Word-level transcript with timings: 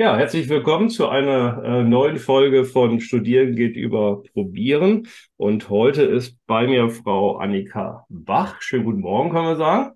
Ja, 0.00 0.16
herzlich 0.16 0.48
willkommen 0.48 0.88
zu 0.88 1.10
einer 1.10 1.62
äh, 1.62 1.82
neuen 1.82 2.16
Folge 2.16 2.64
von 2.64 3.00
Studieren 3.00 3.54
geht 3.54 3.76
über 3.76 4.22
Probieren. 4.32 5.08
Und 5.36 5.68
heute 5.68 6.04
ist 6.04 6.38
bei 6.46 6.66
mir 6.66 6.88
Frau 6.88 7.36
Annika 7.36 8.06
Bach. 8.08 8.62
Schönen 8.62 8.84
guten 8.84 9.00
Morgen, 9.00 9.30
kann 9.30 9.44
man 9.44 9.58
sagen. 9.58 9.90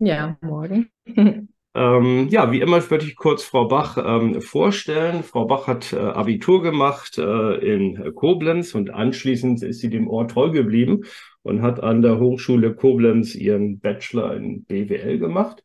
Ja, 0.00 0.36
morgen. 0.40 0.90
Ähm, 1.78 2.28
ja, 2.30 2.50
wie 2.52 2.62
immer 2.62 2.90
würde 2.90 3.04
ich 3.04 3.16
kurz 3.16 3.44
Frau 3.44 3.68
Bach 3.68 3.98
ähm, 3.98 4.40
vorstellen. 4.40 5.22
Frau 5.22 5.44
Bach 5.44 5.66
hat 5.66 5.92
äh, 5.92 5.98
Abitur 5.98 6.62
gemacht 6.62 7.18
äh, 7.18 7.56
in 7.58 8.14
Koblenz 8.14 8.74
und 8.74 8.88
anschließend 8.88 9.62
ist 9.62 9.80
sie 9.80 9.90
dem 9.90 10.08
Ort 10.08 10.30
treu 10.30 10.48
geblieben 10.48 11.02
und 11.42 11.60
hat 11.60 11.82
an 11.82 12.00
der 12.00 12.18
Hochschule 12.18 12.74
Koblenz 12.74 13.34
ihren 13.34 13.78
Bachelor 13.78 14.36
in 14.36 14.64
BWL 14.64 15.18
gemacht. 15.18 15.64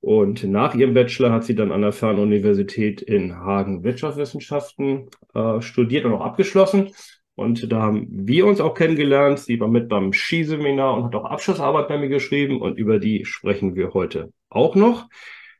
Und 0.00 0.44
nach 0.44 0.74
ihrem 0.74 0.94
Bachelor 0.94 1.32
hat 1.32 1.44
sie 1.44 1.54
dann 1.54 1.72
an 1.72 1.82
der 1.82 1.92
Fernuniversität 1.92 3.02
in 3.02 3.36
Hagen 3.36 3.82
Wirtschaftswissenschaften 3.82 5.08
äh, 5.34 5.60
studiert 5.60 6.04
und 6.04 6.12
auch 6.12 6.20
abgeschlossen. 6.20 6.90
Und 7.34 7.70
da 7.72 7.82
haben 7.82 8.06
wir 8.10 8.46
uns 8.46 8.60
auch 8.60 8.74
kennengelernt. 8.74 9.38
Sie 9.38 9.60
war 9.60 9.68
mit 9.68 9.88
beim 9.88 10.12
Skiseminar 10.12 10.96
und 10.96 11.04
hat 11.04 11.14
auch 11.14 11.24
Abschlussarbeit 11.24 11.88
bei 11.88 11.98
mir 11.98 12.08
geschrieben. 12.08 12.60
Und 12.60 12.78
über 12.78 12.98
die 12.98 13.24
sprechen 13.24 13.74
wir 13.74 13.94
heute 13.94 14.32
auch 14.48 14.74
noch. 14.74 15.08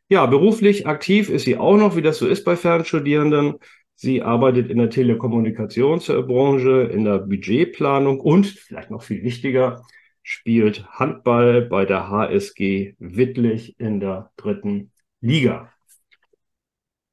Ja, 0.09 0.27
beruflich 0.27 0.87
aktiv 0.87 1.29
ist 1.29 1.45
sie 1.45 1.57
auch 1.57 1.77
noch, 1.77 1.95
wie 1.95 2.03
das 2.03 2.19
so 2.19 2.27
ist 2.27 2.45
bei 2.45 2.57
Fernstudierenden. 2.57 3.57
Sie 3.95 4.23
arbeitet 4.23 4.71
in 4.71 4.79
der 4.79 4.91
Telekommunikationsbranche, 4.91 6.83
in 6.93 7.05
der 7.05 7.19
Budgetplanung 7.19 8.21
und 8.21 8.47
vielleicht 8.47 8.91
noch 8.91 9.03
viel 9.03 9.23
wichtiger, 9.23 9.83
spielt 10.29 10.87
Handball 10.91 11.63
bei 11.63 11.87
der 11.87 12.11
HSG 12.11 12.97
Wittlich 12.99 13.81
in 13.81 13.99
der 13.99 14.31
dritten 14.37 14.93
Liga. 15.23 15.73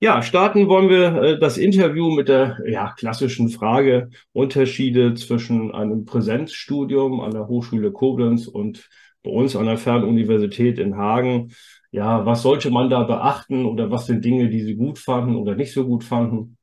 Ja, 0.01 0.21
starten 0.21 0.67
wollen 0.67 0.89
wir 0.89 1.15
äh, 1.23 1.39
das 1.39 1.57
Interview 1.57 2.11
mit 2.11 2.27
der 2.27 2.59
ja, 2.67 2.93
klassischen 2.97 3.47
Frage 3.47 4.09
Unterschiede 4.33 5.13
zwischen 5.13 5.73
einem 5.73 6.03
Präsenzstudium 6.03 7.21
an 7.21 7.31
der 7.31 7.47
Hochschule 7.47 7.93
Koblenz 7.93 8.47
und 8.47 8.89
bei 9.23 9.31
uns 9.31 9.55
an 9.55 9.65
der 9.65 9.77
Fernuniversität 9.77 10.77
in 10.77 10.97
Hagen. 10.97 11.53
Ja, 11.91 12.25
was 12.25 12.41
sollte 12.41 12.69
man 12.69 12.89
da 12.89 13.03
beachten 13.03 13.65
oder 13.65 13.89
was 13.91 14.07
sind 14.07 14.25
Dinge, 14.25 14.49
die 14.49 14.61
Sie 14.61 14.75
gut 14.75 14.99
fanden 14.99 15.37
oder 15.37 15.55
nicht 15.55 15.71
so 15.71 15.87
gut 15.87 16.03
fanden? 16.03 16.57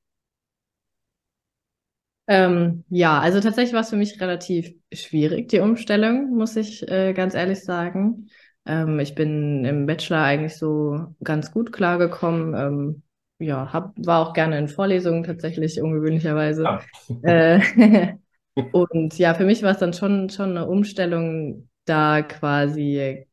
Ähm, 2.29 2.85
ja, 2.89 3.19
also 3.19 3.41
tatsächlich 3.41 3.75
war 3.75 3.81
es 3.81 3.91
für 3.91 3.97
mich 3.97 4.21
relativ 4.21 4.73
schwierig, 4.93 5.49
die 5.49 5.59
Umstellung, 5.59 6.37
muss 6.37 6.57
ich 6.57 6.89
äh, 6.89 7.13
ganz 7.13 7.35
ehrlich 7.35 7.65
sagen. 7.65 8.29
Ähm, 8.65 9.01
ich 9.01 9.15
bin 9.15 9.65
im 9.65 9.87
Bachelor 9.87 10.23
eigentlich 10.23 10.57
so 10.57 11.15
ganz 11.23 11.53
gut 11.53 11.73
klargekommen. 11.73 12.55
Ähm, 12.55 13.03
ja, 13.39 13.73
hab, 13.73 13.93
war 13.97 14.27
auch 14.27 14.35
gerne 14.35 14.59
in 14.59 14.69
Vorlesungen 14.69 15.25
tatsächlich, 15.25 15.81
ungewöhnlicherweise. 15.81 16.67
Ah. 16.69 16.83
Äh, 17.23 17.61
und 18.73 19.19
ja, 19.19 19.35
für 19.35 19.45
mich 19.45 19.63
war 19.63 19.73
es 19.73 19.79
dann 19.79 19.93
schon, 19.93 20.31
schon 20.31 20.51
eine 20.51 20.69
Umstellung, 20.69 21.69
da 21.85 22.23
quasi 22.23 23.27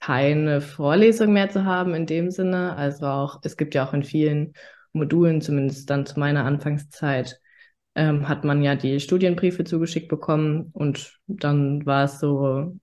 keine 0.00 0.62
Vorlesung 0.62 1.32
mehr 1.34 1.50
zu 1.50 1.64
haben 1.64 1.94
in 1.94 2.06
dem 2.06 2.30
Sinne. 2.30 2.74
Also 2.76 3.06
auch, 3.06 3.40
es 3.42 3.56
gibt 3.56 3.74
ja 3.74 3.86
auch 3.86 3.92
in 3.92 4.02
vielen 4.02 4.54
Modulen, 4.92 5.42
zumindest 5.42 5.90
dann 5.90 6.06
zu 6.06 6.18
meiner 6.18 6.44
Anfangszeit, 6.46 7.38
ähm, 7.94 8.28
hat 8.28 8.44
man 8.44 8.62
ja 8.62 8.76
die 8.76 9.00
Studienbriefe 9.00 9.64
zugeschickt 9.64 10.08
bekommen 10.08 10.70
und 10.72 11.18
dann 11.26 11.84
war 11.86 12.04
es 12.04 12.20
so, 12.20 12.76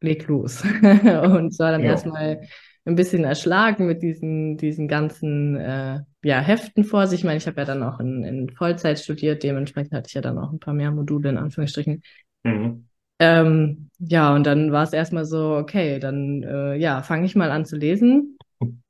leg 0.00 0.26
los. 0.28 0.62
und 0.82 1.58
war 1.58 1.72
dann 1.72 1.82
ja. 1.82 1.90
erstmal 1.90 2.42
ein 2.84 2.96
bisschen 2.96 3.24
erschlagen 3.24 3.86
mit 3.86 4.02
diesen, 4.02 4.56
diesen 4.56 4.88
ganzen 4.88 5.56
äh, 5.56 6.00
ja, 6.24 6.40
Heften 6.40 6.84
vor 6.84 7.06
sich. 7.06 7.20
Ich 7.20 7.24
meine, 7.24 7.38
ich 7.38 7.46
habe 7.46 7.60
ja 7.60 7.64
dann 7.64 7.82
auch 7.82 8.00
in, 8.00 8.24
in 8.24 8.50
Vollzeit 8.50 8.98
studiert, 8.98 9.42
dementsprechend 9.42 9.92
hatte 9.92 10.08
ich 10.08 10.14
ja 10.14 10.20
dann 10.20 10.38
auch 10.38 10.52
ein 10.52 10.58
paar 10.58 10.74
mehr 10.74 10.90
Module 10.90 11.30
in 11.30 11.38
Anführungsstrichen. 11.38 12.02
Mhm. 12.42 12.88
Ähm, 13.20 13.90
ja, 13.98 14.34
und 14.34 14.44
dann 14.44 14.72
war 14.72 14.82
es 14.82 14.92
erstmal 14.92 15.24
so, 15.24 15.54
okay, 15.54 16.00
dann 16.00 16.42
äh, 16.42 16.74
ja, 16.74 17.02
fange 17.02 17.24
ich 17.24 17.36
mal 17.36 17.52
an 17.52 17.64
zu 17.64 17.76
lesen. 17.76 18.36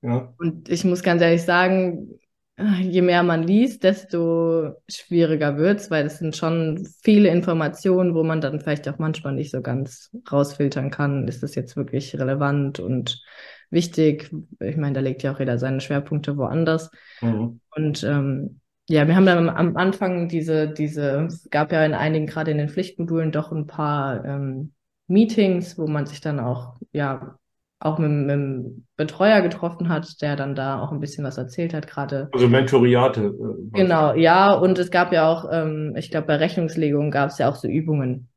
Ja. 0.00 0.32
Und 0.38 0.70
ich 0.70 0.84
muss 0.84 1.02
ganz 1.02 1.20
ehrlich 1.20 1.42
sagen, 1.42 2.18
je 2.58 3.02
mehr 3.02 3.22
man 3.22 3.42
liest, 3.42 3.82
desto 3.82 4.74
schwieriger 4.88 5.56
wird's, 5.56 5.90
weil 5.90 6.06
es 6.06 6.18
sind 6.18 6.36
schon 6.36 6.86
viele 7.02 7.28
Informationen, 7.30 8.14
wo 8.14 8.22
man 8.22 8.40
dann 8.40 8.60
vielleicht 8.60 8.88
auch 8.88 8.98
manchmal 8.98 9.34
nicht 9.34 9.50
so 9.50 9.62
ganz 9.62 10.10
rausfiltern 10.30 10.90
kann, 10.90 11.26
ist 11.28 11.42
das 11.42 11.54
jetzt 11.54 11.76
wirklich 11.76 12.18
relevant 12.18 12.78
und 12.78 13.22
wichtig. 13.70 14.30
Ich 14.60 14.76
meine, 14.76 14.94
da 14.94 15.00
legt 15.00 15.22
ja 15.22 15.32
auch 15.32 15.38
jeder 15.38 15.58
seine 15.58 15.80
Schwerpunkte 15.80 16.36
woanders. 16.36 16.90
Mhm. 17.20 17.60
Und 17.74 18.04
ähm, 18.04 18.60
ja, 18.88 19.06
wir 19.08 19.16
haben 19.16 19.26
dann 19.26 19.48
am 19.48 19.76
Anfang 19.76 20.28
diese, 20.28 20.68
diese, 20.68 21.24
es 21.26 21.48
gab 21.50 21.72
ja 21.72 21.84
in 21.84 21.94
einigen, 21.94 22.26
gerade 22.26 22.50
in 22.50 22.58
den 22.58 22.68
Pflichtmodulen, 22.68 23.32
doch 23.32 23.50
ein 23.50 23.66
paar 23.66 24.24
ähm, 24.24 24.72
Meetings, 25.06 25.78
wo 25.78 25.86
man 25.86 26.06
sich 26.06 26.20
dann 26.20 26.38
auch, 26.38 26.76
ja, 26.92 27.38
auch 27.84 27.98
mit, 27.98 28.10
mit 28.10 28.30
dem 28.30 28.86
Betreuer 28.96 29.40
getroffen 29.40 29.88
hat, 29.88 30.20
der 30.22 30.36
dann 30.36 30.54
da 30.54 30.80
auch 30.80 30.92
ein 30.92 31.00
bisschen 31.00 31.24
was 31.24 31.38
erzählt 31.38 31.74
hat, 31.74 31.86
gerade. 31.86 32.28
Also 32.32 32.48
Mentoriate. 32.48 33.20
Äh, 33.22 33.78
genau, 33.78 34.14
ja, 34.14 34.52
und 34.52 34.78
es 34.78 34.90
gab 34.90 35.12
ja 35.12 35.28
auch, 35.28 35.48
ähm, 35.50 35.94
ich 35.96 36.10
glaube, 36.10 36.28
bei 36.28 36.36
Rechnungslegung 36.36 37.10
gab 37.10 37.30
es 37.30 37.38
ja 37.38 37.48
auch 37.48 37.56
so 37.56 37.68
Übungen, 37.68 38.28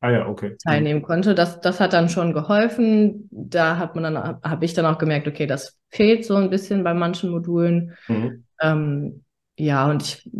Ah 0.00 0.10
ja, 0.10 0.28
okay. 0.28 0.56
teilnehmen 0.64 1.02
konnte. 1.02 1.34
Das, 1.34 1.60
das 1.60 1.80
hat 1.80 1.92
dann 1.92 2.08
schon 2.08 2.32
geholfen. 2.32 3.28
Da 3.32 3.78
hat 3.78 3.96
man 3.96 4.04
dann, 4.04 4.40
habe 4.42 4.64
ich 4.64 4.72
dann 4.74 4.86
auch 4.86 4.98
gemerkt, 4.98 5.26
okay, 5.26 5.46
das 5.46 5.76
fehlt 5.90 6.24
so 6.24 6.36
ein 6.36 6.50
bisschen 6.50 6.84
bei 6.84 6.94
manchen 6.94 7.30
Modulen. 7.30 7.96
Mhm. 8.06 8.44
Ähm, 8.60 9.24
ja, 9.56 9.90
und 9.90 10.02
ich 10.02 10.30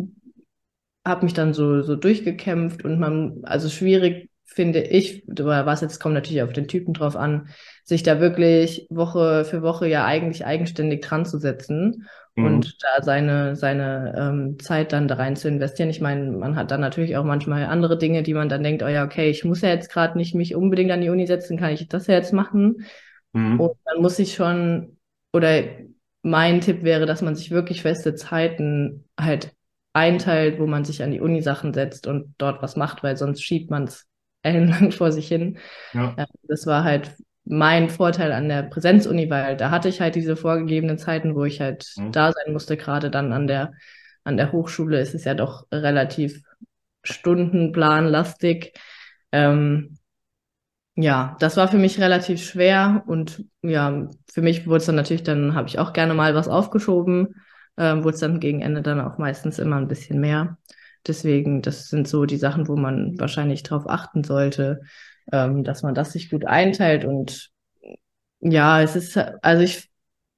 habe 1.04 1.24
mich 1.24 1.34
dann 1.34 1.54
so, 1.54 1.82
so 1.82 1.96
durchgekämpft 1.96 2.84
und 2.84 3.00
man, 3.00 3.40
also 3.42 3.68
schwierig 3.68 4.27
finde 4.58 4.80
ich, 4.80 5.22
was 5.28 5.82
jetzt 5.82 6.00
kommt 6.00 6.16
natürlich 6.16 6.42
auf 6.42 6.52
den 6.52 6.66
Typen 6.66 6.92
drauf 6.92 7.14
an, 7.14 7.46
sich 7.84 8.02
da 8.02 8.18
wirklich 8.18 8.88
Woche 8.90 9.44
für 9.44 9.62
Woche 9.62 9.86
ja 9.86 10.04
eigentlich 10.04 10.44
eigenständig 10.44 11.00
dran 11.00 11.24
zu 11.24 11.38
setzen 11.38 12.08
mhm. 12.34 12.44
und 12.44 12.76
da 12.82 13.00
seine, 13.04 13.54
seine 13.54 14.16
ähm, 14.18 14.58
Zeit 14.58 14.92
dann 14.92 15.06
da 15.06 15.14
rein 15.14 15.36
zu 15.36 15.46
investieren. 15.46 15.90
Ich 15.90 16.00
meine, 16.00 16.32
man 16.32 16.56
hat 16.56 16.72
dann 16.72 16.80
natürlich 16.80 17.16
auch 17.16 17.22
manchmal 17.22 17.66
andere 17.66 17.98
Dinge, 17.98 18.24
die 18.24 18.34
man 18.34 18.48
dann 18.48 18.64
denkt, 18.64 18.82
oh 18.82 18.88
ja, 18.88 19.04
okay, 19.04 19.30
ich 19.30 19.44
muss 19.44 19.60
ja 19.60 19.68
jetzt 19.68 19.92
gerade 19.92 20.18
nicht 20.18 20.34
mich 20.34 20.56
unbedingt 20.56 20.90
an 20.90 21.02
die 21.02 21.10
Uni 21.10 21.28
setzen, 21.28 21.56
kann 21.56 21.70
ich 21.70 21.86
das 21.86 22.08
ja 22.08 22.14
jetzt 22.14 22.32
machen? 22.32 22.84
Mhm. 23.34 23.60
Und 23.60 23.76
dann 23.84 24.02
muss 24.02 24.18
ich 24.18 24.34
schon, 24.34 24.98
oder 25.32 25.62
mein 26.22 26.60
Tipp 26.62 26.82
wäre, 26.82 27.06
dass 27.06 27.22
man 27.22 27.36
sich 27.36 27.52
wirklich 27.52 27.82
feste 27.82 28.16
Zeiten 28.16 29.04
halt 29.16 29.54
einteilt, 29.92 30.58
wo 30.58 30.66
man 30.66 30.84
sich 30.84 31.04
an 31.04 31.12
die 31.12 31.20
Uni-Sachen 31.20 31.72
setzt 31.74 32.08
und 32.08 32.34
dort 32.38 32.60
was 32.60 32.74
macht, 32.74 33.04
weil 33.04 33.16
sonst 33.16 33.44
schiebt 33.44 33.70
man 33.70 33.84
es 33.84 34.07
ellenlang 34.48 34.92
vor 34.92 35.12
sich 35.12 35.28
hin. 35.28 35.58
Ja. 35.92 36.16
Das 36.44 36.66
war 36.66 36.84
halt 36.84 37.16
mein 37.44 37.88
Vorteil 37.88 38.32
an 38.32 38.48
der 38.48 38.62
Präsenzuni, 38.64 39.30
weil 39.30 39.56
da 39.56 39.70
hatte 39.70 39.88
ich 39.88 40.00
halt 40.00 40.14
diese 40.14 40.36
vorgegebenen 40.36 40.98
Zeiten, 40.98 41.34
wo 41.34 41.44
ich 41.44 41.60
halt 41.60 41.86
mhm. 41.96 42.12
da 42.12 42.32
sein 42.32 42.52
musste. 42.52 42.76
Gerade 42.76 43.10
dann 43.10 43.32
an 43.32 43.46
der, 43.46 43.72
an 44.24 44.36
der 44.36 44.52
Hochschule 44.52 45.00
ist 45.00 45.14
es 45.14 45.24
ja 45.24 45.34
doch 45.34 45.66
relativ 45.72 46.42
stundenplanlastig. 47.02 48.74
Ähm, 49.32 49.98
ja, 50.94 51.36
das 51.38 51.56
war 51.56 51.68
für 51.68 51.78
mich 51.78 52.00
relativ 52.00 52.42
schwer 52.42 53.04
und 53.06 53.44
ja, 53.62 54.08
für 54.30 54.42
mich 54.42 54.66
wurde 54.66 54.78
es 54.78 54.86
dann 54.86 54.96
natürlich, 54.96 55.22
dann 55.22 55.54
habe 55.54 55.68
ich 55.68 55.78
auch 55.78 55.92
gerne 55.92 56.12
mal 56.12 56.34
was 56.34 56.48
aufgeschoben, 56.48 57.36
ähm, 57.76 58.02
wurde 58.02 58.14
es 58.14 58.20
dann 58.20 58.40
gegen 58.40 58.62
Ende 58.62 58.82
dann 58.82 59.00
auch 59.00 59.16
meistens 59.16 59.60
immer 59.60 59.76
ein 59.76 59.86
bisschen 59.86 60.20
mehr. 60.20 60.58
Deswegen, 61.06 61.62
das 61.62 61.88
sind 61.88 62.08
so 62.08 62.26
die 62.26 62.36
Sachen, 62.36 62.68
wo 62.68 62.76
man 62.76 63.18
wahrscheinlich 63.18 63.62
drauf 63.62 63.88
achten 63.88 64.24
sollte, 64.24 64.80
ähm, 65.32 65.64
dass 65.64 65.82
man 65.82 65.94
das 65.94 66.12
sich 66.12 66.30
gut 66.30 66.44
einteilt. 66.46 67.04
Und 67.04 67.50
ja, 68.40 68.82
es 68.82 68.96
ist, 68.96 69.18
also 69.42 69.62
ich 69.62 69.88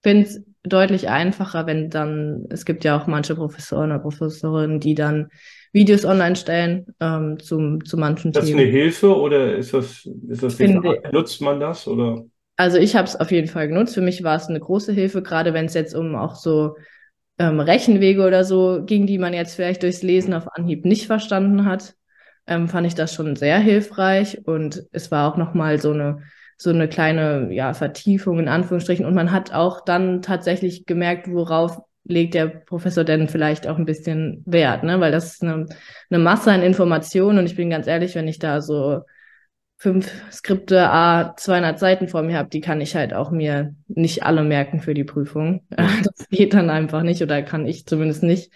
finde 0.02 0.26
es 0.28 0.42
deutlich 0.62 1.08
einfacher, 1.08 1.66
wenn 1.66 1.90
dann, 1.90 2.46
es 2.50 2.64
gibt 2.64 2.84
ja 2.84 3.00
auch 3.00 3.06
manche 3.06 3.34
Professoren 3.34 3.90
oder 3.90 4.00
Professorinnen, 4.00 4.80
die 4.80 4.94
dann 4.94 5.28
Videos 5.72 6.04
online 6.04 6.36
stellen 6.36 6.86
ähm, 7.00 7.38
zum, 7.38 7.84
zu 7.84 7.96
manchen 7.96 8.32
Themen. 8.32 8.44
Ist 8.44 8.52
das 8.52 8.60
eine 8.60 8.70
Hilfe 8.70 9.16
oder 9.16 9.56
ist 9.56 9.72
das, 9.72 10.08
ist 10.28 10.42
das 10.42 10.54
Finde, 10.54 11.00
nutzt 11.12 11.40
man 11.40 11.60
das 11.60 11.86
oder? 11.86 12.24
Also 12.56 12.76
ich 12.76 12.94
habe 12.94 13.06
es 13.06 13.16
auf 13.16 13.30
jeden 13.30 13.48
Fall 13.48 13.68
genutzt. 13.68 13.94
Für 13.94 14.02
mich 14.02 14.22
war 14.22 14.36
es 14.36 14.46
eine 14.46 14.60
große 14.60 14.92
Hilfe, 14.92 15.22
gerade 15.22 15.54
wenn 15.54 15.64
es 15.64 15.74
jetzt 15.74 15.94
um 15.94 16.14
auch 16.14 16.34
so 16.34 16.76
ähm, 17.40 17.58
Rechenwege 17.58 18.24
oder 18.24 18.44
so 18.44 18.84
ging, 18.84 19.06
die 19.06 19.18
man 19.18 19.34
jetzt 19.34 19.56
vielleicht 19.56 19.82
durchs 19.82 20.02
Lesen 20.02 20.34
auf 20.34 20.46
Anhieb 20.54 20.84
nicht 20.84 21.06
verstanden 21.06 21.64
hat 21.64 21.94
ähm, 22.50 22.68
fand 22.68 22.86
ich 22.86 22.94
das 22.94 23.14
schon 23.14 23.36
sehr 23.36 23.58
hilfreich 23.58 24.46
und 24.46 24.84
es 24.92 25.10
war 25.10 25.32
auch 25.32 25.36
nochmal 25.36 25.80
so 25.80 25.92
eine 25.92 26.22
so 26.56 26.68
eine 26.68 26.88
kleine 26.88 27.48
ja, 27.54 27.72
Vertiefung 27.72 28.38
in 28.38 28.48
Anführungsstrichen 28.48 29.06
und 29.06 29.14
man 29.14 29.32
hat 29.32 29.54
auch 29.54 29.82
dann 29.82 30.20
tatsächlich 30.20 30.84
gemerkt, 30.84 31.26
worauf 31.30 31.78
legt 32.04 32.34
der 32.34 32.48
Professor 32.48 33.02
denn 33.02 33.28
vielleicht 33.28 33.66
auch 33.66 33.78
ein 33.78 33.86
bisschen 33.86 34.42
Wert, 34.44 34.82
ne? 34.82 35.00
weil 35.00 35.10
das 35.10 35.32
ist 35.32 35.42
eine, 35.42 35.64
eine 36.10 36.18
Masse 36.18 36.52
an 36.52 36.62
Informationen 36.62 37.38
und 37.38 37.46
ich 37.46 37.56
bin 37.56 37.70
ganz 37.70 37.86
ehrlich, 37.86 38.14
wenn 38.14 38.28
ich 38.28 38.38
da 38.38 38.60
so 38.60 39.00
fünf 39.80 40.12
Skripte, 40.30 40.90
A, 40.90 41.34
200 41.36 41.78
Seiten 41.78 42.06
vor 42.06 42.22
mir 42.22 42.36
habe, 42.36 42.50
die 42.50 42.60
kann 42.60 42.82
ich 42.82 42.94
halt 42.94 43.14
auch 43.14 43.30
mir 43.30 43.74
nicht 43.88 44.22
alle 44.22 44.42
merken 44.42 44.80
für 44.80 44.92
die 44.92 45.04
Prüfung. 45.04 45.66
Das 46.04 46.28
geht 46.28 46.52
dann 46.52 46.68
einfach 46.68 47.02
nicht 47.02 47.22
oder 47.22 47.42
kann 47.42 47.66
ich 47.66 47.86
zumindest 47.86 48.22
nicht. 48.22 48.52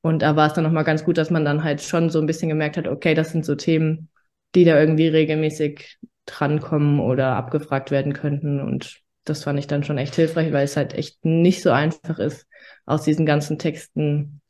Und 0.00 0.22
da 0.22 0.36
war 0.36 0.46
es 0.46 0.54
dann 0.54 0.62
nochmal 0.64 0.84
ganz 0.84 1.04
gut, 1.04 1.18
dass 1.18 1.30
man 1.30 1.44
dann 1.44 1.64
halt 1.64 1.82
schon 1.82 2.08
so 2.08 2.20
ein 2.20 2.26
bisschen 2.26 2.48
gemerkt 2.48 2.76
hat, 2.76 2.86
okay, 2.86 3.14
das 3.14 3.32
sind 3.32 3.44
so 3.44 3.56
Themen, 3.56 4.08
die 4.54 4.64
da 4.64 4.78
irgendwie 4.78 5.08
regelmäßig 5.08 5.98
drankommen 6.24 7.00
oder 7.00 7.34
abgefragt 7.34 7.90
werden 7.90 8.12
könnten. 8.12 8.60
Und 8.60 9.00
das 9.24 9.42
fand 9.42 9.58
ich 9.58 9.66
dann 9.66 9.82
schon 9.82 9.98
echt 9.98 10.14
hilfreich, 10.14 10.52
weil 10.52 10.64
es 10.64 10.76
halt 10.76 10.94
echt 10.94 11.24
nicht 11.24 11.62
so 11.62 11.72
einfach 11.72 12.20
ist, 12.20 12.46
aus 12.86 13.02
diesen 13.02 13.26
ganzen 13.26 13.58
Texten 13.58 14.40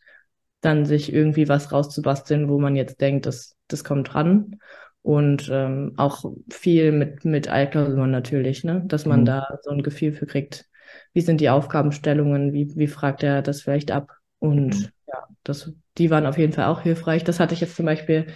dann 0.61 0.85
sich 0.85 1.13
irgendwie 1.13 1.49
was 1.49 1.73
rauszubasteln, 1.73 2.51
wo 2.51 2.59
man 2.59 2.77
jetzt 2.77 3.01
denkt, 3.01 3.25
das, 3.25 3.57
das 3.69 3.85
kommt 3.85 4.13
dran. 4.13 4.61
Und 5.03 5.49
ähm, 5.51 5.95
auch 5.97 6.25
viel 6.51 6.93
mit, 6.93 7.25
mit 7.25 7.49
Altklausuren 7.49 8.11
natürlich, 8.11 8.65
ne? 8.65 8.83
dass 8.87 9.07
man 9.07 9.21
mhm. 9.21 9.25
da 9.25 9.59
so 9.63 9.71
ein 9.71 9.83
Gefühl 9.83 10.13
für 10.13 10.27
kriegt, 10.27 10.67
wie 11.15 11.23
sind 11.23 11.41
die 11.41 11.49
Aufgabenstellungen, 11.49 12.53
wie, 12.53 12.77
wie 12.77 12.87
fragt 12.87 13.23
er 13.23 13.43
das 13.43 13.63
vielleicht 13.63 13.91
ab. 13.91 14.13
Und 14.39 14.79
mhm. 14.79 14.89
ja, 15.07 15.27
das, 15.43 15.73
die 15.97 16.11
waren 16.11 16.27
auf 16.27 16.39
jeden 16.39 16.53
Fall 16.53 16.67
auch 16.67 16.83
hilfreich. 16.83 17.25
Das 17.25 17.41
hatte 17.41 17.55
ich 17.55 17.61
jetzt 17.61 17.77
zum 17.77 17.87
Beispiel 17.87 18.27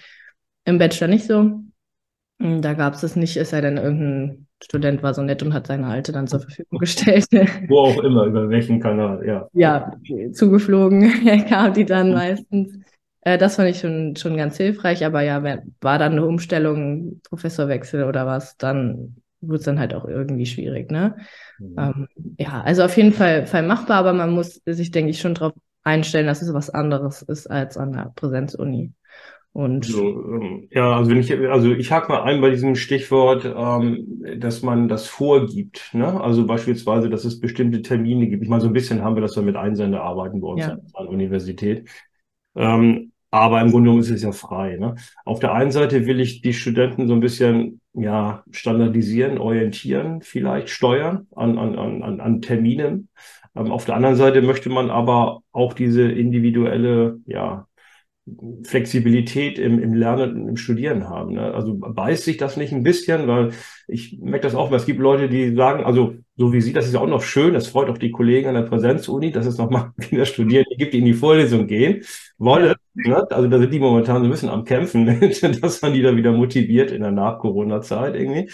im 0.64 0.78
Bachelor 0.78 1.08
nicht 1.08 1.26
so. 1.26 1.60
Hm, 2.40 2.62
da 2.62 2.74
gab 2.74 2.94
es 2.94 3.02
das 3.02 3.16
nicht, 3.16 3.36
es 3.36 3.50
sei 3.50 3.60
denn, 3.60 3.76
irgendein 3.76 4.46
Student 4.62 5.02
war 5.02 5.14
so 5.14 5.22
nett 5.22 5.42
und 5.42 5.54
hat 5.54 5.66
seine 5.66 5.86
alte 5.86 6.12
dann 6.12 6.26
zur 6.26 6.40
Verfügung 6.40 6.78
gestellt. 6.80 7.26
Wo 7.68 7.80
auch 7.80 8.02
immer, 8.02 8.24
über 8.24 8.48
welchen 8.48 8.80
Kanal, 8.80 9.24
ja. 9.26 9.48
Ja, 9.52 9.92
zugeflogen 10.32 11.10
kam 11.48 11.74
die 11.74 11.84
dann 11.84 12.12
meistens. 12.12 12.78
Äh, 13.24 13.38
das 13.38 13.56
fand 13.56 13.70
ich 13.70 13.80
schon, 13.80 14.16
schon 14.16 14.36
ganz 14.36 14.56
hilfreich, 14.56 15.04
aber 15.04 15.22
ja, 15.22 15.42
war 15.80 15.98
dann 15.98 16.12
eine 16.12 16.26
Umstellung, 16.26 17.20
Professorwechsel 17.28 18.04
oder 18.04 18.26
was, 18.26 18.56
dann 18.58 19.16
wird 19.40 19.60
es 19.60 19.64
dann 19.64 19.78
halt 19.78 19.94
auch 19.94 20.06
irgendwie 20.06 20.46
schwierig, 20.46 20.90
ne? 20.90 21.16
Mhm. 21.58 21.74
Ähm, 21.78 22.08
ja, 22.38 22.62
also 22.62 22.84
auf 22.84 22.96
jeden 22.96 23.12
Fall, 23.12 23.46
Fall 23.46 23.62
machbar, 23.62 23.98
aber 23.98 24.12
man 24.12 24.30
muss 24.30 24.62
sich, 24.64 24.90
denke 24.90 25.10
ich, 25.10 25.20
schon 25.20 25.34
darauf 25.34 25.52
einstellen, 25.82 26.26
dass 26.26 26.42
es 26.42 26.52
was 26.52 26.70
anderes 26.70 27.22
ist 27.22 27.46
als 27.46 27.76
an 27.76 27.92
der 27.92 28.12
Präsenzuni. 28.14 28.92
Und 29.52 29.86
also, 29.86 30.02
ähm, 30.02 30.68
ja, 30.72 30.96
also 30.96 31.10
wenn 31.10 31.20
ich, 31.20 31.32
also 31.32 31.70
ich 31.70 31.92
hake 31.92 32.08
mal 32.08 32.24
ein 32.24 32.40
bei 32.40 32.50
diesem 32.50 32.74
Stichwort, 32.74 33.44
ähm, 33.44 34.24
dass 34.38 34.62
man 34.62 34.88
das 34.88 35.06
vorgibt. 35.06 35.90
Ne? 35.92 36.20
Also 36.20 36.44
beispielsweise, 36.44 37.08
dass 37.08 37.24
es 37.24 37.38
bestimmte 37.38 37.80
Termine 37.80 38.26
gibt. 38.26 38.42
Ich 38.42 38.48
meine, 38.48 38.62
so 38.62 38.66
ein 38.66 38.72
bisschen 38.72 39.02
haben 39.02 39.14
wir 39.14 39.22
das 39.22 39.36
ja 39.36 39.42
mit 39.42 39.54
Einsender 39.54 40.02
arbeiten 40.02 40.40
bei 40.40 40.48
uns 40.48 40.62
ja. 40.62 40.72
an 40.72 41.04
der 41.04 41.08
Universität. 41.08 41.88
Ähm, 42.56 43.12
aber 43.34 43.60
im 43.60 43.72
Grunde 43.72 43.88
genommen 43.88 44.00
ist 44.00 44.10
es 44.10 44.22
ja 44.22 44.30
frei. 44.30 44.76
Ne? 44.76 44.94
Auf 45.24 45.40
der 45.40 45.52
einen 45.54 45.72
Seite 45.72 46.06
will 46.06 46.20
ich 46.20 46.40
die 46.40 46.52
Studenten 46.52 47.08
so 47.08 47.14
ein 47.14 47.20
bisschen 47.20 47.80
ja, 47.92 48.44
standardisieren, 48.52 49.38
orientieren, 49.38 50.22
vielleicht 50.22 50.68
steuern 50.70 51.26
an, 51.34 51.58
an, 51.58 51.76
an, 51.76 52.20
an 52.20 52.42
Terminen. 52.42 53.08
Ähm, 53.56 53.72
auf 53.72 53.86
der 53.86 53.96
anderen 53.96 54.14
Seite 54.14 54.40
möchte 54.40 54.70
man 54.70 54.88
aber 54.88 55.40
auch 55.50 55.72
diese 55.72 56.02
individuelle 56.02 57.18
ja, 57.26 57.66
Flexibilität 58.62 59.58
im, 59.58 59.78
im 59.78 59.92
Lernen 59.92 60.42
und 60.42 60.48
im 60.48 60.56
Studieren 60.56 61.08
haben. 61.10 61.34
Ne? 61.34 61.52
Also 61.52 61.74
beißt 61.74 62.24
sich 62.24 62.38
das 62.38 62.56
nicht 62.56 62.72
ein 62.72 62.82
bisschen, 62.82 63.26
weil 63.26 63.52
ich 63.86 64.18
merke 64.18 64.44
das 64.44 64.54
auch, 64.54 64.70
weil 64.70 64.78
es 64.78 64.86
gibt 64.86 64.98
Leute, 64.98 65.28
die 65.28 65.54
sagen, 65.54 65.84
also 65.84 66.14
so 66.36 66.52
wie 66.52 66.62
Sie, 66.62 66.72
das 66.72 66.86
ist 66.86 66.94
ja 66.94 67.00
auch 67.00 67.06
noch 67.06 67.22
schön, 67.22 67.52
das 67.52 67.66
freut 67.66 67.90
auch 67.90 67.98
die 67.98 68.10
Kollegen 68.10 68.48
an 68.48 68.54
der 68.54 68.62
Präsenzuni, 68.62 69.30
dass 69.30 69.44
es 69.44 69.58
nochmal 69.58 69.92
Kinder 70.00 70.24
studieren, 70.24 70.64
die 70.70 70.76
gibt, 70.76 70.94
die 70.94 71.00
in 71.00 71.04
die 71.04 71.12
Vorlesung 71.12 71.66
gehen 71.66 72.02
wollen. 72.38 72.74
Ne? 72.94 73.30
Also 73.30 73.46
da 73.46 73.58
sind 73.58 73.72
die 73.72 73.78
momentan 73.78 74.20
so 74.20 74.24
ein 74.24 74.30
bisschen 74.30 74.48
am 74.48 74.64
Kämpfen, 74.64 75.04
dass 75.60 75.82
man 75.82 75.92
die 75.92 76.02
da 76.02 76.16
wieder 76.16 76.32
motiviert 76.32 76.92
in 76.92 77.02
der 77.02 77.10
Nach-Corona-Zeit 77.10 78.14
irgendwie. 78.14 78.50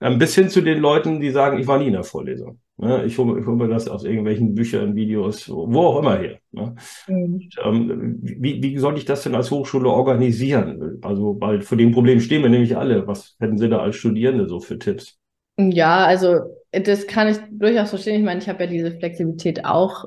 Ähm, 0.00 0.18
bis 0.18 0.34
hin 0.34 0.48
zu 0.48 0.62
den 0.62 0.78
Leuten, 0.78 1.20
die 1.20 1.30
sagen, 1.30 1.58
ich 1.58 1.66
war 1.66 1.78
nie 1.78 1.88
in 1.88 1.92
der 1.92 2.04
Vorlesung. 2.04 2.58
Ne? 2.80 3.04
Ich 3.04 3.18
hole, 3.18 3.44
hole 3.44 3.56
mir 3.56 3.68
das 3.68 3.88
aus 3.88 4.04
irgendwelchen 4.04 4.54
Büchern, 4.54 4.94
Videos, 4.94 5.50
wo 5.50 5.80
auch 5.80 5.98
immer 5.98 6.18
her. 6.18 6.38
Ne? 6.50 6.74
Mhm. 7.06 7.34
Und, 7.34 7.56
ähm, 7.62 8.18
wie, 8.22 8.62
wie 8.62 8.78
soll 8.78 8.96
ich 8.96 9.04
das 9.04 9.22
denn 9.22 9.34
als 9.34 9.50
Hochschule 9.50 9.90
organisieren? 9.90 10.98
Also, 11.02 11.36
weil 11.40 11.60
vor 11.60 11.76
dem 11.76 11.92
Problem 11.92 12.20
stehen 12.20 12.42
wir 12.42 12.48
nämlich 12.48 12.76
alle. 12.76 13.06
Was 13.06 13.36
hätten 13.38 13.58
Sie 13.58 13.68
da 13.68 13.80
als 13.80 13.96
Studierende 13.96 14.48
so 14.48 14.60
für 14.60 14.78
Tipps? 14.78 15.18
Ja, 15.58 16.06
also 16.06 16.38
das 16.72 17.06
kann 17.06 17.28
ich 17.28 17.36
durchaus 17.50 17.90
verstehen. 17.90 18.20
Ich 18.20 18.24
meine, 18.24 18.40
ich 18.40 18.48
habe 18.48 18.64
ja 18.64 18.70
diese 18.70 18.92
Flexibilität 18.92 19.66
auch, 19.66 20.06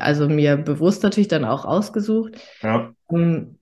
also 0.00 0.28
mir 0.28 0.56
bewusst 0.56 1.04
natürlich 1.04 1.28
dann 1.28 1.44
auch 1.44 1.64
ausgesucht. 1.64 2.40
Ja. 2.62 2.92
Ähm, 3.10 3.55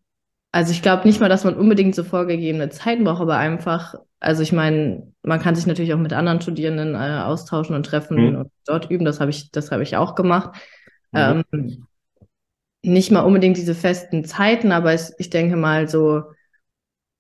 also 0.55 0.71
ich 0.71 0.83
glaube 0.83 1.05
nicht 1.05 1.19
mal, 1.19 1.29
dass 1.29 1.43
man 1.43 1.57
unbedingt 1.57 1.97
so 1.97 2.05
vorgegebene 2.05 2.69
Zeiten 2.69 3.03
braucht, 3.03 3.21
aber 3.21 3.39
einfach, 3.39 3.97
also 4.21 4.41
ich 4.41 4.53
meine, 4.53 5.13
man 5.25 5.41
kann 5.41 5.57
sich 5.57 5.67
natürlich 5.67 5.93
auch 5.93 5.99
mit 5.99 6.13
anderen 6.13 6.41
Studierenden 6.41 6.95
äh, 6.95 7.23
austauschen 7.25 7.75
und 7.75 7.85
treffen 7.85 8.17
mhm. 8.17 8.37
und 8.37 8.51
dort 8.65 8.89
üben. 8.89 9.05
Das 9.05 9.19
habe 9.19 9.33
ich, 9.33 9.51
das 9.51 9.73
habe 9.73 9.83
ich 9.83 9.97
auch 9.97 10.15
gemacht. 10.15 10.55
Mhm. 11.11 11.43
Ähm, 11.53 11.87
nicht 12.85 13.11
mal 13.11 13.23
unbedingt 13.23 13.57
diese 13.57 13.75
festen 13.75 14.25
Zeiten, 14.25 14.71
aber 14.71 14.93
es, 14.93 15.13
ich 15.19 15.29
denke 15.29 15.57
mal 15.57 15.89
so 15.89 16.23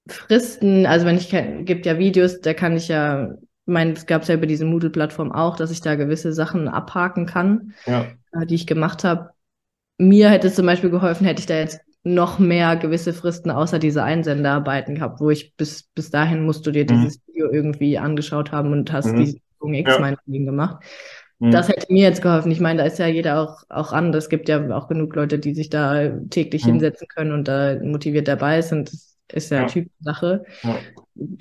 Fristen, 0.08 0.86
also 0.86 1.04
wenn 1.04 1.16
ich 1.16 1.34
gibt 1.64 1.86
ja 1.86 1.98
Videos, 1.98 2.40
da 2.40 2.54
kann 2.54 2.76
ich 2.76 2.86
ja, 2.86 3.32
ich 3.32 3.38
meine, 3.66 3.94
es 3.94 4.06
gab 4.06 4.22
es 4.22 4.28
ja 4.28 4.36
über 4.36 4.46
diese 4.46 4.64
Moodle-Plattform 4.64 5.32
auch, 5.32 5.56
dass 5.56 5.72
ich 5.72 5.80
da 5.80 5.96
gewisse 5.96 6.32
Sachen 6.32 6.68
abhaken 6.68 7.26
kann, 7.26 7.74
ja. 7.84 8.06
äh, 8.30 8.46
die 8.46 8.54
ich 8.54 8.68
gemacht 8.68 9.02
habe. 9.02 9.30
Mir 9.98 10.30
hätte 10.30 10.46
es 10.46 10.54
zum 10.54 10.66
Beispiel 10.66 10.90
geholfen, 10.90 11.26
hätte 11.26 11.40
ich 11.40 11.46
da 11.46 11.56
jetzt 11.56 11.80
noch 12.04 12.38
mehr 12.38 12.76
gewisse 12.76 13.14
Fristen 13.14 13.50
außer 13.50 13.78
diese 13.78 14.02
Einsenderarbeiten 14.02 14.94
gehabt, 14.94 15.20
wo 15.20 15.30
ich 15.30 15.56
bis, 15.56 15.84
bis 15.94 16.10
dahin 16.10 16.44
musst 16.44 16.66
du 16.66 16.70
dir 16.70 16.84
mhm. 16.84 16.88
dieses 16.88 17.20
Video 17.26 17.50
irgendwie 17.50 17.98
angeschaut 17.98 18.52
haben 18.52 18.72
und 18.72 18.92
hast 18.92 19.12
mhm. 19.12 19.20
diese 19.20 19.38
Übung 19.58 19.74
X 19.74 19.92
ja. 19.92 19.98
meinetwegen 19.98 20.44
gemacht. 20.44 20.84
Mhm. 21.38 21.50
Das 21.50 21.68
hätte 21.68 21.90
mir 21.92 22.02
jetzt 22.02 22.20
geholfen. 22.20 22.52
Ich 22.52 22.60
meine, 22.60 22.82
da 22.82 22.86
ist 22.86 22.98
ja 22.98 23.06
jeder 23.06 23.40
auch, 23.40 23.62
auch 23.70 23.92
anders. 23.92 24.24
Es 24.24 24.30
gibt 24.30 24.50
ja 24.50 24.76
auch 24.76 24.86
genug 24.86 25.16
Leute, 25.16 25.38
die 25.38 25.54
sich 25.54 25.70
da 25.70 26.10
täglich 26.28 26.64
mhm. 26.64 26.72
hinsetzen 26.72 27.08
können 27.08 27.32
und 27.32 27.48
da 27.48 27.76
motiviert 27.82 28.28
dabei 28.28 28.60
sind. 28.60 28.92
Das 28.92 29.16
ist 29.32 29.50
ja, 29.50 29.62
ja. 29.62 29.66
Typsache. 29.66 30.44
Ja. 30.62 30.76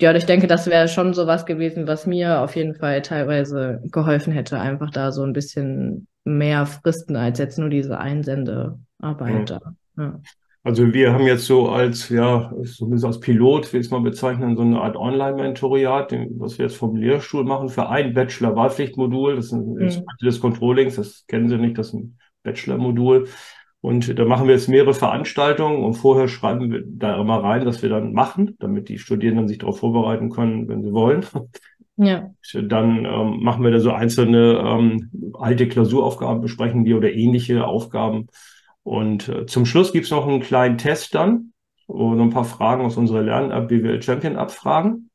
ja, 0.00 0.14
ich 0.14 0.24
denke, 0.24 0.46
das 0.46 0.66
wäre 0.66 0.88
schon 0.88 1.12
so 1.12 1.26
was 1.26 1.44
gewesen, 1.44 1.86
was 1.86 2.06
mir 2.06 2.40
auf 2.40 2.56
jeden 2.56 2.74
Fall 2.74 3.02
teilweise 3.02 3.82
geholfen 3.84 4.32
hätte, 4.32 4.58
einfach 4.58 4.90
da 4.90 5.12
so 5.12 5.22
ein 5.22 5.34
bisschen 5.34 6.06
mehr 6.24 6.64
Fristen 6.64 7.16
als 7.16 7.38
jetzt 7.38 7.58
nur 7.58 7.68
diese 7.68 7.98
Einsendearbeit 7.98 9.50
da. 9.50 9.60
Ja. 9.98 10.20
Also 10.64 10.94
wir 10.94 11.12
haben 11.12 11.26
jetzt 11.26 11.44
so 11.44 11.68
als, 11.68 12.08
ja, 12.08 12.50
zumindest 12.64 13.04
als 13.04 13.20
Pilot, 13.20 13.70
will 13.72 13.80
ich 13.80 13.86
es 13.86 13.90
mal 13.90 14.00
bezeichnen, 14.00 14.56
so 14.56 14.62
eine 14.62 14.80
Art 14.80 14.96
Online-Mentoriat, 14.96 16.12
was 16.38 16.56
wir 16.58 16.64
jetzt 16.64 16.78
vom 16.78 16.96
Lehrstuhl 16.96 17.44
machen, 17.44 17.68
für 17.68 17.90
ein 17.90 18.14
Bachelor-Wahlpflichtmodul. 18.14 19.36
Das 19.36 19.46
ist 19.46 19.52
ein 19.52 19.74
mhm. 19.74 20.04
des 20.22 20.40
Controllings, 20.40 20.96
das 20.96 21.26
kennen 21.28 21.50
Sie 21.50 21.58
nicht, 21.58 21.76
das 21.76 21.88
ist 21.88 21.94
ein 21.94 22.18
Bachelor-Modul. 22.44 23.28
Und 23.82 24.18
da 24.18 24.24
machen 24.24 24.46
wir 24.46 24.54
jetzt 24.54 24.70
mehrere 24.70 24.94
Veranstaltungen 24.94 25.84
und 25.84 25.92
vorher 25.92 26.28
schreiben 26.28 26.72
wir 26.72 26.82
da 26.86 27.20
immer 27.20 27.42
rein, 27.42 27.66
dass 27.66 27.82
wir 27.82 27.90
dann 27.90 28.14
machen, 28.14 28.56
damit 28.58 28.88
die 28.88 28.98
Studierenden 28.98 29.46
sich 29.46 29.58
darauf 29.58 29.80
vorbereiten 29.80 30.30
können, 30.30 30.66
wenn 30.68 30.82
sie 30.82 30.92
wollen. 30.92 31.26
Ja. 31.96 32.30
Dann 32.54 33.04
ähm, 33.04 33.40
machen 33.42 33.62
wir 33.62 33.70
da 33.70 33.78
so 33.78 33.92
einzelne 33.92 34.64
ähm, 34.66 35.10
alte 35.34 35.68
Klausuraufgaben, 35.68 36.40
besprechen 36.40 36.84
die 36.84 36.94
oder 36.94 37.12
ähnliche 37.12 37.66
Aufgaben 37.66 38.28
und 38.84 39.28
äh, 39.28 39.46
zum 39.46 39.66
Schluss 39.66 39.92
gibt's 39.92 40.10
noch 40.10 40.28
einen 40.28 40.40
kleinen 40.40 40.78
Test 40.78 41.14
dann 41.14 41.52
und 41.86 42.20
ein 42.20 42.30
paar 42.30 42.44
Fragen 42.44 42.84
aus 42.84 42.96
unserer 42.96 43.22
Lern-App, 43.22 43.68
BWL 43.68 44.02
Champion 44.02 44.36
abfragen. 44.36 45.10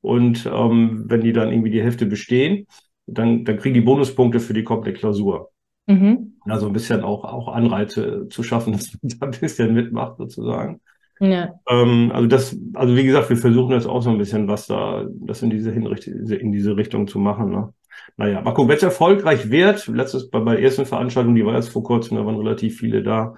Und 0.00 0.50
ähm, 0.52 1.04
wenn 1.06 1.20
die 1.20 1.32
dann 1.32 1.50
irgendwie 1.50 1.70
die 1.70 1.82
Hälfte 1.82 2.06
bestehen, 2.06 2.66
dann, 3.06 3.44
dann 3.44 3.56
kriegen 3.56 3.74
die 3.74 3.80
Bonuspunkte 3.80 4.40
für 4.40 4.52
die 4.52 4.64
komplette 4.64 4.98
Klausur. 4.98 5.50
Mhm. 5.86 6.34
Also 6.40 6.66
ein 6.66 6.72
bisschen 6.72 7.02
auch, 7.02 7.24
auch 7.24 7.48
Anreize 7.48 8.28
zu 8.28 8.42
schaffen, 8.42 8.72
dass 8.74 8.92
man 9.00 9.12
da 9.18 9.26
ein 9.26 9.40
bisschen 9.40 9.72
mitmacht 9.72 10.18
sozusagen. 10.18 10.80
Ja. 11.20 11.54
Ähm, 11.68 12.10
also 12.12 12.26
das, 12.26 12.56
also 12.74 12.96
wie 12.96 13.04
gesagt, 13.04 13.30
wir 13.30 13.36
versuchen 13.36 13.70
das 13.70 13.86
auch 13.86 14.02
so 14.02 14.10
ein 14.10 14.18
bisschen, 14.18 14.48
was 14.48 14.66
da, 14.66 15.06
das 15.08 15.42
in 15.42 15.50
diese 15.50 15.70
Hinrichtung, 15.70 16.14
in 16.28 16.50
diese 16.50 16.76
Richtung 16.76 17.06
zu 17.06 17.20
machen. 17.20 17.50
Ne? 17.50 17.72
Naja, 18.16 18.40
mal 18.40 18.52
gucken, 18.52 18.68
wenn 18.68 18.76
es 18.76 18.82
erfolgreich 18.82 19.50
wird, 19.50 19.86
letztes 19.88 20.30
bei, 20.30 20.40
bei 20.40 20.56
der 20.56 20.64
ersten 20.64 20.86
Veranstaltung, 20.86 21.34
die 21.34 21.44
war 21.44 21.54
jetzt 21.54 21.70
vor 21.70 21.82
kurzem, 21.82 22.16
da 22.16 22.26
waren 22.26 22.36
relativ 22.36 22.78
viele 22.78 23.02
da. 23.02 23.34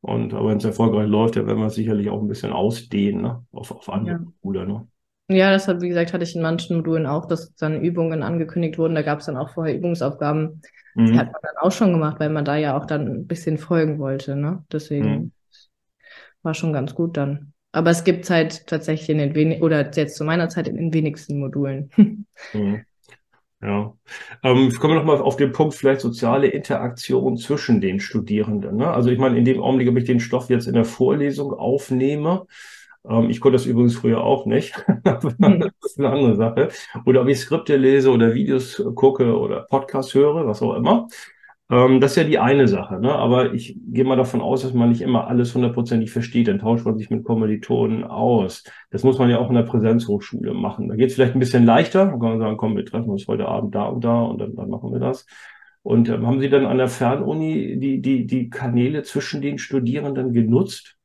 Und 0.00 0.34
aber 0.34 0.50
wenn 0.50 0.58
es 0.58 0.64
erfolgreich 0.64 1.06
läuft, 1.06 1.36
dann 1.36 1.46
werden 1.46 1.60
wir 1.60 1.66
es 1.66 1.76
sicherlich 1.76 2.10
auch 2.10 2.20
ein 2.20 2.28
bisschen 2.28 2.52
ausdehnen, 2.52 3.22
ne? 3.22 3.44
Auf, 3.52 3.70
auf 3.70 3.88
andere 3.88 4.16
ja. 4.16 4.24
Module, 4.42 4.66
ne? 4.66 4.88
Ja, 5.28 5.50
das 5.50 5.68
hat, 5.68 5.80
wie 5.80 5.88
gesagt, 5.88 6.12
hatte 6.12 6.24
ich 6.24 6.34
in 6.34 6.42
manchen 6.42 6.76
Modulen 6.76 7.06
auch, 7.06 7.26
dass 7.26 7.54
dann 7.54 7.80
Übungen 7.80 8.22
angekündigt 8.22 8.78
wurden. 8.78 8.96
Da 8.96 9.02
gab 9.02 9.20
es 9.20 9.26
dann 9.26 9.36
auch 9.36 9.50
vorher 9.50 9.76
Übungsaufgaben. 9.76 10.60
Mhm. 10.94 11.06
Die 11.06 11.18
hat 11.18 11.32
man 11.32 11.40
dann 11.42 11.56
auch 11.60 11.72
schon 11.72 11.92
gemacht, 11.92 12.18
weil 12.20 12.30
man 12.30 12.44
da 12.44 12.56
ja 12.56 12.76
auch 12.76 12.86
dann 12.86 13.06
ein 13.06 13.26
bisschen 13.26 13.58
folgen 13.58 13.98
wollte, 13.98 14.36
ne? 14.36 14.64
Deswegen 14.72 15.10
mhm. 15.10 15.32
war 16.42 16.54
schon 16.54 16.72
ganz 16.72 16.94
gut 16.94 17.16
dann. 17.16 17.52
Aber 17.70 17.90
es 17.90 18.04
gibt 18.04 18.28
halt 18.28 18.66
tatsächlich 18.66 19.08
in 19.08 19.18
den 19.18 19.34
wenig 19.34 19.62
oder 19.62 19.90
jetzt 19.94 20.16
zu 20.16 20.24
meiner 20.24 20.48
Zeit 20.48 20.68
in 20.68 20.76
den 20.76 20.92
wenigsten 20.92 21.38
Modulen. 21.38 21.90
Mhm. 22.52 22.84
Ja, 23.62 23.94
ähm, 24.42 24.70
kommen 24.72 24.94
wir 24.94 24.98
nochmal 24.98 25.18
auf 25.20 25.36
den 25.36 25.52
Punkt 25.52 25.74
vielleicht 25.74 26.00
soziale 26.00 26.48
Interaktion 26.48 27.36
zwischen 27.36 27.80
den 27.80 28.00
Studierenden. 28.00 28.76
Ne? 28.76 28.90
Also 28.90 29.10
ich 29.10 29.18
meine, 29.20 29.38
in 29.38 29.44
dem 29.44 29.60
Augenblick, 29.62 29.88
ob 29.88 29.96
ich 29.98 30.04
den 30.04 30.18
Stoff 30.18 30.50
jetzt 30.50 30.66
in 30.66 30.74
der 30.74 30.84
Vorlesung 30.84 31.52
aufnehme, 31.52 32.46
Ähm, 33.08 33.30
ich 33.30 33.40
konnte 33.40 33.58
das 33.58 33.66
übrigens 33.66 33.96
früher 33.96 34.22
auch 34.24 34.46
nicht. 34.46 34.74
Das 35.04 35.24
ist 35.24 35.98
eine 36.00 36.10
andere 36.10 36.36
Sache. 36.36 36.70
Oder 37.06 37.22
ob 37.22 37.28
ich 37.28 37.40
Skripte 37.40 37.76
lese 37.76 38.10
oder 38.12 38.34
Videos 38.34 38.82
gucke 38.96 39.38
oder 39.38 39.62
Podcasts 39.70 40.14
höre, 40.14 40.46
was 40.46 40.62
auch 40.62 40.74
immer. 40.76 41.08
Ähm, 41.72 42.00
das 42.00 42.12
ist 42.12 42.16
ja 42.18 42.24
die 42.24 42.38
eine 42.38 42.68
Sache. 42.68 43.00
Ne? 43.00 43.10
Aber 43.10 43.54
ich 43.54 43.76
gehe 43.86 44.04
mal 44.04 44.16
davon 44.16 44.42
aus, 44.42 44.60
dass 44.62 44.74
man 44.74 44.90
nicht 44.90 45.00
immer 45.00 45.26
alles 45.26 45.54
hundertprozentig 45.54 46.12
versteht. 46.12 46.48
Dann 46.48 46.58
tauscht 46.58 46.84
man 46.84 46.98
sich 46.98 47.08
mit 47.08 47.24
Kommilitonen 47.24 48.04
aus. 48.04 48.64
Das 48.90 49.04
muss 49.04 49.18
man 49.18 49.30
ja 49.30 49.38
auch 49.38 49.48
in 49.48 49.56
der 49.56 49.62
Präsenzhochschule 49.62 50.52
machen. 50.52 50.88
Da 50.88 50.96
geht 50.96 51.08
es 51.08 51.14
vielleicht 51.14 51.34
ein 51.34 51.40
bisschen 51.40 51.64
leichter. 51.64 52.04
Da 52.04 52.10
kann 52.10 52.20
man 52.20 52.38
sagen, 52.38 52.56
komm, 52.58 52.76
wir 52.76 52.84
treffen 52.84 53.08
uns 53.08 53.26
heute 53.26 53.48
Abend 53.48 53.74
da 53.74 53.86
und 53.86 54.04
da 54.04 54.20
und 54.20 54.38
dann, 54.38 54.54
dann 54.54 54.68
machen 54.68 54.92
wir 54.92 55.00
das. 55.00 55.26
Und 55.82 56.10
ähm, 56.10 56.26
haben 56.26 56.40
Sie 56.40 56.50
dann 56.50 56.66
an 56.66 56.76
der 56.76 56.88
Fernuni 56.88 57.78
die, 57.80 58.02
die, 58.02 58.26
die 58.26 58.50
Kanäle 58.50 59.02
zwischen 59.02 59.40
den 59.40 59.56
Studierenden 59.56 60.34
genutzt? 60.34 60.96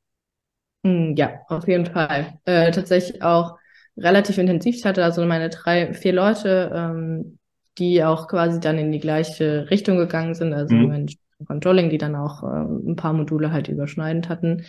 Hm, 0.83 1.15
ja, 1.15 1.31
auf 1.47 1.67
jeden 1.67 1.85
Fall. 1.85 2.39
Äh, 2.43 2.71
tatsächlich 2.71 3.23
auch 3.23 3.57
relativ 3.95 4.37
intensiv. 4.37 4.75
Ich 4.75 4.85
hatte 4.85 5.03
also 5.03 5.25
meine 5.25 5.49
drei, 5.49 5.93
vier 5.93 6.11
Leute, 6.11 6.71
ähm, 6.75 7.39
die 7.77 8.03
auch 8.03 8.27
quasi 8.27 8.59
dann 8.59 8.77
in 8.77 8.91
die 8.91 8.99
gleiche 8.99 9.69
Richtung 9.69 9.97
gegangen 9.97 10.33
sind, 10.33 10.53
also 10.53 10.75
mhm. 10.75 10.87
mein 10.87 11.07
Controlling, 11.45 11.89
die 11.89 11.97
dann 11.97 12.15
auch 12.15 12.43
äh, 12.43 12.91
ein 12.91 12.95
paar 12.95 13.13
Module 13.13 13.51
halt 13.51 13.67
überschneidend 13.67 14.29
hatten. 14.29 14.65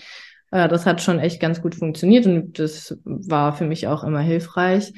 Äh, 0.50 0.68
das 0.68 0.86
hat 0.86 1.00
schon 1.00 1.18
echt 1.18 1.40
ganz 1.40 1.62
gut 1.62 1.74
funktioniert 1.74 2.26
und 2.26 2.58
das 2.58 2.98
war 3.04 3.54
für 3.54 3.66
mich 3.66 3.86
auch 3.86 4.04
immer 4.04 4.20
hilfreich. 4.20 4.92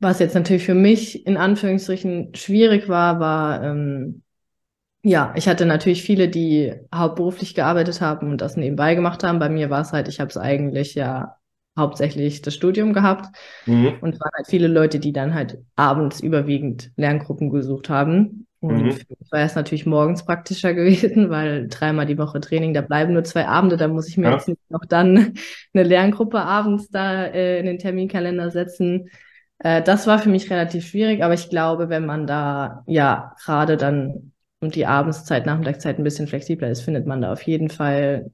Was 0.00 0.18
jetzt 0.18 0.34
natürlich 0.34 0.64
für 0.64 0.74
mich 0.74 1.26
in 1.26 1.36
Anführungsstrichen 1.36 2.34
schwierig 2.34 2.88
war, 2.88 3.20
war, 3.20 3.62
ähm, 3.62 4.22
ja, 5.04 5.32
ich 5.36 5.48
hatte 5.48 5.66
natürlich 5.66 6.02
viele, 6.02 6.28
die 6.28 6.74
hauptberuflich 6.94 7.54
gearbeitet 7.54 8.00
haben 8.00 8.30
und 8.30 8.40
das 8.40 8.56
nebenbei 8.56 8.94
gemacht 8.94 9.24
haben. 9.24 9.38
Bei 9.38 9.48
mir 9.48 9.70
war 9.70 9.80
es 9.80 9.92
halt, 9.92 10.08
ich 10.08 10.20
habe 10.20 10.30
es 10.30 10.36
eigentlich 10.36 10.94
ja 10.94 11.36
hauptsächlich 11.76 12.42
das 12.42 12.54
Studium 12.54 12.92
gehabt 12.92 13.34
mhm. 13.66 13.94
und 14.00 14.14
es 14.14 14.20
waren 14.20 14.30
halt 14.34 14.46
viele 14.46 14.68
Leute, 14.68 14.98
die 14.98 15.12
dann 15.12 15.34
halt 15.34 15.58
abends 15.74 16.20
überwiegend 16.20 16.90
Lerngruppen 16.96 17.50
gesucht 17.50 17.88
haben. 17.88 18.46
Und 18.60 18.84
mhm. 18.84 18.92
für 18.92 19.06
mich 19.18 19.32
war 19.32 19.40
es 19.40 19.56
natürlich 19.56 19.86
morgens 19.86 20.24
praktischer 20.24 20.74
gewesen, 20.74 21.30
weil 21.30 21.68
dreimal 21.68 22.06
die 22.06 22.18
Woche 22.18 22.40
Training, 22.40 22.74
da 22.74 22.80
bleiben 22.80 23.12
nur 23.12 23.24
zwei 23.24 23.48
Abende, 23.48 23.76
da 23.76 23.88
muss 23.88 24.08
ich 24.08 24.16
mir 24.16 24.26
ja. 24.26 24.34
jetzt 24.34 24.48
nicht 24.48 24.70
noch 24.70 24.84
dann 24.84 25.34
eine 25.74 25.82
Lerngruppe 25.82 26.40
abends 26.40 26.88
da 26.90 27.24
äh, 27.24 27.58
in 27.58 27.66
den 27.66 27.78
Terminkalender 27.78 28.50
setzen. 28.50 29.08
Äh, 29.58 29.82
das 29.82 30.06
war 30.06 30.18
für 30.18 30.28
mich 30.28 30.50
relativ 30.50 30.86
schwierig, 30.86 31.24
aber 31.24 31.34
ich 31.34 31.48
glaube, 31.48 31.88
wenn 31.88 32.06
man 32.06 32.26
da 32.26 32.82
ja 32.86 33.34
gerade 33.42 33.76
dann 33.76 34.32
um 34.60 34.70
die 34.70 34.86
Abendszeit, 34.86 35.44
Nachmittagszeit 35.44 35.98
ein 35.98 36.04
bisschen 36.04 36.28
flexibler 36.28 36.70
ist, 36.70 36.82
findet 36.82 37.06
man 37.06 37.20
da 37.20 37.32
auf 37.32 37.42
jeden 37.42 37.68
Fall 37.68 38.30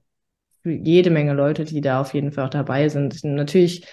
jede 0.71 1.11
Menge 1.11 1.35
Leute, 1.35 1.65
die 1.65 1.81
da 1.81 2.01
auf 2.01 2.15
jeden 2.15 2.33
Fall 2.33 2.47
auch 2.47 2.51
dabei 2.51 2.89
sind. 2.89 3.23
Natürlich 3.25 3.87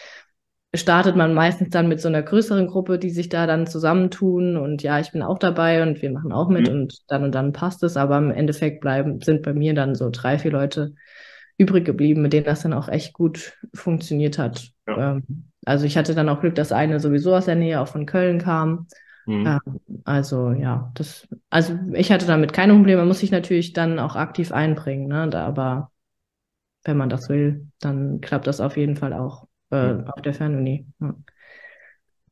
startet 0.73 1.15
man 1.15 1.33
meistens 1.33 1.69
dann 1.69 1.87
mit 1.87 2.01
so 2.01 2.07
einer 2.07 2.21
größeren 2.21 2.67
Gruppe, 2.67 2.99
die 2.99 3.09
sich 3.09 3.29
da 3.29 3.47
dann 3.47 3.67
zusammentun 3.67 4.57
und 4.57 4.83
ja, 4.83 4.99
ich 4.99 5.11
bin 5.11 5.21
auch 5.21 5.39
dabei 5.39 5.81
und 5.83 6.01
wir 6.01 6.11
machen 6.11 6.31
auch 6.31 6.49
mit 6.49 6.67
mhm. 6.67 6.73
und 6.73 6.99
dann 7.07 7.23
und 7.23 7.33
dann 7.33 7.53
passt 7.53 7.83
es, 7.83 7.97
aber 7.97 8.17
im 8.17 8.31
Endeffekt 8.31 8.81
bleiben, 8.81 9.21
sind 9.21 9.41
bei 9.41 9.53
mir 9.53 9.73
dann 9.73 9.95
so 9.95 10.09
drei, 10.11 10.37
vier 10.37 10.51
Leute 10.51 10.93
übrig 11.57 11.85
geblieben, 11.85 12.21
mit 12.21 12.33
denen 12.33 12.45
das 12.45 12.63
dann 12.63 12.73
auch 12.73 12.89
echt 12.89 13.13
gut 13.13 13.53
funktioniert 13.73 14.37
hat. 14.37 14.71
Ja. 14.87 15.13
Ähm, 15.13 15.23
also 15.65 15.85
ich 15.85 15.97
hatte 15.97 16.13
dann 16.13 16.29
auch 16.29 16.41
Glück, 16.41 16.55
dass 16.55 16.71
eine 16.71 16.99
sowieso 16.99 17.35
aus 17.35 17.45
der 17.45 17.55
Nähe 17.55 17.79
auch 17.79 17.87
von 17.87 18.05
Köln 18.05 18.39
kam. 18.39 18.87
Mhm. 19.25 19.47
Ähm, 19.47 20.01
also 20.03 20.51
ja, 20.51 20.91
das, 20.95 21.27
also 21.49 21.77
ich 21.93 22.11
hatte 22.11 22.25
damit 22.25 22.53
keine 22.53 22.73
Probleme, 22.73 22.99
man 22.99 23.07
muss 23.07 23.19
sich 23.19 23.31
natürlich 23.31 23.73
dann 23.73 23.99
auch 23.99 24.15
aktiv 24.15 24.51
einbringen, 24.51 25.07
ne? 25.07 25.29
Da, 25.29 25.45
aber 25.45 25.91
wenn 26.85 26.97
man 26.97 27.09
das 27.09 27.29
will, 27.29 27.67
dann 27.79 28.21
klappt 28.21 28.47
das 28.47 28.61
auf 28.61 28.77
jeden 28.77 28.95
Fall 28.95 29.13
auch 29.13 29.47
äh, 29.71 29.93
mhm. 29.93 30.07
auf 30.07 30.21
der 30.21 30.33
Fernuni. 30.33 30.85
Ja. 31.01 31.15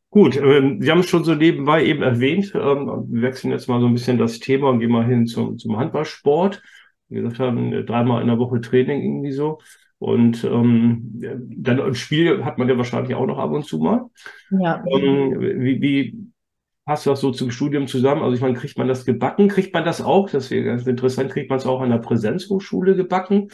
Gut, 0.10 0.38
äh, 0.38 0.78
Sie 0.80 0.92
haben 0.92 1.00
es 1.00 1.10
schon 1.10 1.24
so 1.24 1.34
nebenbei 1.34 1.84
eben 1.84 2.04
erwähnt. 2.04 2.54
Ähm, 2.56 3.06
wir 3.10 3.24
wechseln 3.24 3.52
jetzt 3.52 3.68
mal 3.68 3.82
so 3.82 3.88
ein 3.88 3.94
bisschen 3.94 4.20
das 4.20 4.40
Thema 4.40 4.70
und 4.70 4.80
gehen 4.80 4.92
mal 4.92 5.06
hin 5.06 5.26
zum, 5.26 5.58
zum 5.58 5.78
Handballsport. 5.78 6.62
Wie 7.10 7.16
gesagt 7.16 7.40
haben, 7.40 7.86
dreimal 7.86 8.22
in 8.22 8.28
der 8.28 8.40
Woche 8.40 8.62
Training 8.62 9.02
irgendwie 9.02 9.32
so. 9.32 9.60
Und 9.98 10.44
ähm, 10.44 11.22
dann 11.58 11.82
ein 11.82 11.96
Spiel 11.96 12.44
hat 12.44 12.58
man 12.58 12.68
ja 12.68 12.78
wahrscheinlich 12.78 13.16
auch 13.16 13.26
noch 13.26 13.40
ab 13.40 13.52
und 13.52 13.66
zu 13.66 13.80
mal. 13.80 14.06
Ja. 14.52 14.84
Ähm, 14.88 15.40
wie, 15.40 15.82
wie 15.82 16.33
passt 16.86 17.08
das 17.08 17.22
so 17.22 17.32
zum 17.32 17.52
Studium 17.52 17.88
zusammen? 17.88 18.24
Also 18.24 18.36
ich 18.36 18.42
meine, 18.42 18.56
kriegt 18.56 18.78
man 18.78 18.88
das 18.88 19.06
gebacken? 19.06 19.48
Kriegt 19.48 19.74
man 19.74 19.86
das 19.86 20.02
auch? 20.02 20.30
Das 20.30 20.52
wäre 20.52 20.66
ganz 20.66 20.86
interessant. 20.86 21.32
Kriegt 21.32 21.50
man 21.50 21.60
es 21.60 21.66
auch 21.66 21.82
an 21.82 21.90
der 21.90 21.98
Präsenzhochschule 21.98 22.96
gebacken? 22.96 23.50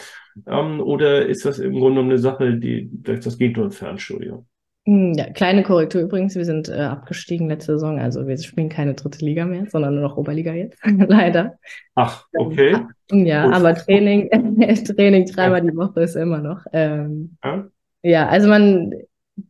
Ähm, 0.48 0.82
oder 0.82 1.26
ist 1.26 1.46
das 1.46 1.60
im 1.60 1.74
Grunde 1.74 2.02
eine 2.02 2.18
Sache, 2.18 2.56
die 2.56 2.90
das 2.92 3.38
geht 3.38 3.58
nur 3.58 3.66
im 3.66 3.72
Fernstudium? 3.72 4.46
Hm, 4.86 5.14
ja, 5.14 5.30
kleine 5.30 5.62
Korrektur 5.62 6.02
übrigens. 6.02 6.36
Wir 6.36 6.46
sind 6.46 6.70
äh, 6.70 6.80
abgestiegen 6.82 7.48
letzte 7.48 7.74
Saison. 7.74 8.00
Also 8.00 8.26
wir 8.28 8.38
spielen 8.40 8.70
keine 8.70 8.96
dritte 8.96 9.24
Liga 9.24 9.46
mehr, 9.46 9.68
sondern 9.70 9.94
nur 9.94 10.04
noch 10.04 10.18
Oberliga 10.18 10.54
jetzt. 10.54 10.80
Leider. 11.08 11.60
Ach, 11.94 12.26
okay. 12.36 12.78
Ähm, 13.12 13.26
ja, 13.28 13.46
Gut. 13.46 13.56
aber 13.56 13.76
Training, 13.76 14.30
Training 14.96 15.26
dreimal 15.28 15.62
die 15.62 15.76
Woche 15.76 16.02
ist 16.02 16.16
immer 16.16 16.40
noch. 16.40 16.66
Ähm, 16.74 17.38
ja? 17.44 17.68
ja, 18.02 18.28
also 18.28 18.48
man 18.48 18.94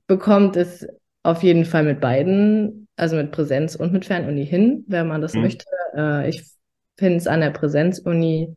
bekommt 0.07 0.57
es 0.57 0.85
auf 1.23 1.43
jeden 1.43 1.63
Fall 1.63 1.83
mit 1.83 2.01
beiden 2.01 2.88
also 2.99 3.15
mit 3.15 3.31
Präsenz 3.31 3.75
und 3.75 3.93
mit 3.93 4.05
Fernuni 4.05 4.45
hin, 4.45 4.83
wenn 4.87 5.07
man 5.07 5.21
das 5.21 5.33
mhm. 5.33 5.41
möchte. 5.41 5.65
Äh, 5.95 6.29
ich 6.29 6.43
finde 6.97 7.17
es 7.17 7.27
an 7.27 7.41
der 7.41 7.51
Präsenzuni 7.51 8.55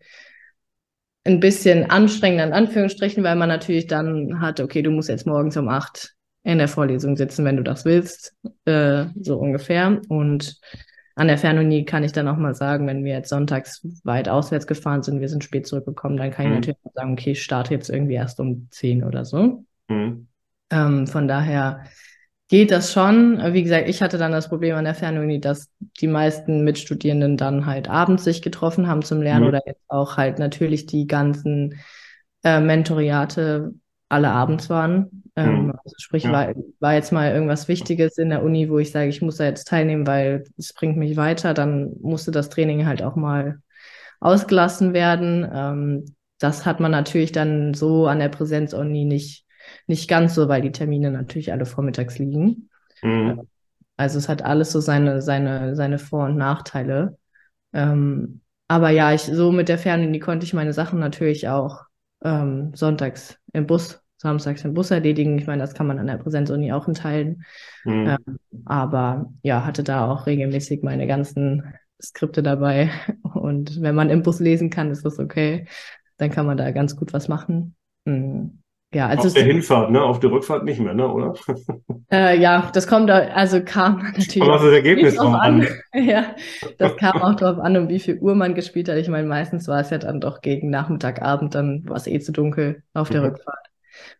ein 1.25 1.41
bisschen 1.41 1.91
anstrengend, 1.91 2.43
in 2.43 2.53
Anführungsstrichen, 2.53 3.23
weil 3.23 3.37
man 3.37 3.49
natürlich 3.49 3.87
dann 3.87 4.41
hat, 4.41 4.61
okay, 4.61 4.83
du 4.83 4.91
musst 4.91 5.09
jetzt 5.09 5.27
morgens 5.27 5.57
um 5.57 5.69
acht 5.69 6.15
in 6.43 6.59
der 6.59 6.69
Vorlesung 6.69 7.17
sitzen, 7.17 7.45
wenn 7.45 7.57
du 7.57 7.63
das 7.63 7.85
willst, 7.85 8.35
äh, 8.65 9.05
so 9.21 9.39
ungefähr. 9.39 10.01
Und 10.09 10.59
an 11.15 11.29
der 11.29 11.39
Fernuni 11.39 11.85
kann 11.85 12.03
ich 12.03 12.13
dann 12.13 12.27
auch 12.27 12.37
mal 12.37 12.55
sagen, 12.55 12.87
wenn 12.87 13.05
wir 13.05 13.13
jetzt 13.13 13.29
sonntags 13.29 13.87
weit 14.03 14.29
auswärts 14.29 14.67
gefahren 14.67 15.05
sind, 15.05 15.21
wir 15.21 15.29
sind 15.29 15.45
spät 15.45 15.67
zurückgekommen, 15.67 16.17
dann 16.17 16.33
kann 16.33 16.47
mhm. 16.47 16.53
ich 16.53 16.57
natürlich 16.57 16.79
auch 16.85 16.95
sagen, 16.95 17.13
okay, 17.13 17.33
ich 17.33 17.43
starte 17.43 17.75
jetzt 17.75 17.91
irgendwie 17.91 18.15
erst 18.15 18.41
um 18.41 18.67
zehn 18.71 19.05
oder 19.05 19.25
so. 19.25 19.65
Mhm. 19.89 20.27
Ähm, 20.71 21.07
von 21.07 21.29
daher 21.29 21.85
geht 22.53 22.71
das 22.71 22.93
schon. 22.93 23.41
Wie 23.55 23.63
gesagt, 23.63 23.89
ich 23.89 24.03
hatte 24.03 24.19
dann 24.19 24.31
das 24.31 24.51
Problem 24.51 24.77
an 24.77 24.85
der 24.85 24.95
Fernuni, 24.95 25.41
dass 25.41 25.71
die 26.03 26.07
meisten 26.07 26.65
Mitstudierenden 26.65 27.39
dann 27.39 27.65
halt 27.65 27.89
abends 27.89 28.25
sich 28.25 28.43
getroffen 28.43 28.89
haben 28.89 29.01
zum 29.01 29.23
Lernen 29.23 29.45
mhm. 29.45 29.49
oder 29.49 29.63
jetzt 29.65 29.81
auch 29.89 30.19
halt 30.19 30.39
natürlich 30.39 30.85
die 30.85 31.07
ganzen 31.07 31.81
äh, 32.45 32.61
Mentoriate 32.61 33.73
alle 34.11 34.29
abends 34.33 34.69
waren. 34.69 35.25
Ähm, 35.35 35.63
mhm. 35.63 35.71
also 35.83 35.97
sprich, 35.97 36.25
ja. 36.25 36.33
war, 36.33 36.53
war 36.79 36.93
jetzt 36.93 37.11
mal 37.11 37.33
irgendwas 37.33 37.69
Wichtiges 37.69 38.19
in 38.19 38.29
der 38.29 38.43
Uni, 38.43 38.69
wo 38.69 38.79
ich 38.79 38.91
sage, 38.91 39.09
ich 39.09 39.23
muss 39.23 39.39
da 39.39 39.45
jetzt 39.45 39.69
teilnehmen, 39.69 40.07
weil 40.07 40.45
es 40.59 40.75
bringt 40.75 40.99
mich 40.99 41.17
weiter, 41.17 41.55
dann 41.55 41.95
musste 42.03 42.33
das 42.33 42.51
Training 42.51 42.85
halt 42.85 43.03
auch 43.03 43.17
mal 43.17 43.63
ausgelassen 44.21 44.93
werden. 44.93 45.51
Ähm, 45.51 46.05
das 46.39 46.67
hat 46.67 46.81
man 46.81 46.91
natürlich 46.91 47.33
dann 47.33 47.73
so 47.73 48.09
an 48.09 48.19
der 48.19 48.29
Präsenz-Uni 48.29 49.07
nicht 49.07 49.47
nicht 49.93 50.09
ganz 50.09 50.35
so, 50.35 50.49
weil 50.49 50.63
die 50.63 50.73
Termine 50.73 51.11
natürlich 51.11 51.53
alle 51.53 51.67
vormittags 51.67 52.19
liegen. 52.19 52.71
Mhm. 53.03 53.47
Also 53.99 54.19
es 54.19 54.29
hat 54.29 54.43
alles 54.43 54.73
so 54.73 54.81
seine, 54.81 55.21
seine, 55.21 55.77
seine 55.77 55.99
Vor- 55.99 56.25
und 56.25 56.37
Nachteile. 56.39 57.19
Ähm, 57.75 58.41
aber 58.69 58.89
ja, 58.89 59.13
ich 59.13 59.21
so 59.21 59.53
mit 59.53 59.69
der 59.69 59.77
Fernlinie 59.77 60.19
konnte 60.19 60.47
ich 60.47 60.55
meine 60.55 60.73
Sachen 60.73 60.99
natürlich 60.99 61.49
auch 61.49 61.85
ähm, 62.25 62.73
sonntags 62.75 63.39
im 63.53 63.67
Bus, 63.67 64.03
samstags 64.17 64.65
im 64.65 64.73
Bus 64.73 64.91
erledigen. 64.91 65.39
Ich 65.39 65.47
meine, 65.47 65.61
das 65.61 65.75
kann 65.75 65.87
man 65.87 65.99
an 65.99 66.07
der 66.07 66.17
Präsenzuni 66.17 66.73
auch 66.73 66.89
in 66.89 66.95
Teilen. 66.95 67.45
Mhm. 67.85 68.17
Ähm, 68.27 68.39
aber 68.65 69.31
ja, 69.43 69.67
hatte 69.67 69.83
da 69.83 70.11
auch 70.11 70.27
regelmäßig 70.27 70.83
meine 70.83 71.07
ganzen 71.07 71.75
Skripte 72.03 72.43
dabei. 72.43 72.91
Und 73.35 73.83
wenn 73.83 73.95
man 73.95 74.09
im 74.09 74.23
Bus 74.23 74.41
lesen 74.41 74.71
kann, 74.71 74.91
ist 74.91 75.05
das 75.05 75.19
okay. 75.19 75.67
Dann 76.17 76.31
kann 76.31 76.47
man 76.47 76.57
da 76.57 76.71
ganz 76.71 76.97
gut 76.97 77.13
was 77.13 77.29
machen. 77.29 77.77
Mhm. 78.07 78.62
Ja, 78.95 79.09
also 79.09 79.29
auf 79.29 79.35
der 79.35 79.45
Hinfahrt, 79.45 79.91
ne? 79.91 80.03
Auf 80.03 80.21
der 80.21 80.31
Rückfahrt 80.31 80.65
nicht 80.65 80.79
mehr, 80.79 80.95
ne? 80.95 81.09
Oder? 81.09 81.35
Äh, 82.11 82.39
ja, 82.39 82.71
das 82.75 82.87
kommt 82.87 83.09
da, 83.09 83.21
also 83.29 83.63
kam 83.65 84.03
natürlich. 84.03 84.43
Aber 84.43 84.63
das 84.63 84.75
Ergebnis 84.75 85.15
drauf 85.17 85.33
an. 85.33 85.63
an. 85.63 85.69
ja, 86.07 86.37
das 86.77 86.95
kam 86.99 87.23
auch 87.23 87.35
darauf 87.37 87.59
an, 87.59 87.75
um 87.79 87.89
wie 87.89 88.01
viel 88.01 88.19
Uhr 88.19 88.35
man 88.35 88.55
gespielt 88.55 88.91
hat. 88.91 88.99
Ich 88.99 89.09
meine, 89.09 89.27
meistens 89.27 89.67
war 89.67 89.81
es 89.81 89.89
ja 89.89 89.97
dann 89.97 90.21
doch 90.21 90.43
gegen 90.43 90.69
Nachmittag, 90.69 91.23
Abend, 91.23 91.55
dann 91.55 91.89
war 91.89 91.97
es 91.97 92.07
eh 92.07 92.21
zu 92.21 92.31
dunkel 92.31 92.83
auf 92.93 93.09
der 93.09 93.23
mhm. 93.23 93.29
Rückfahrt. 93.29 93.67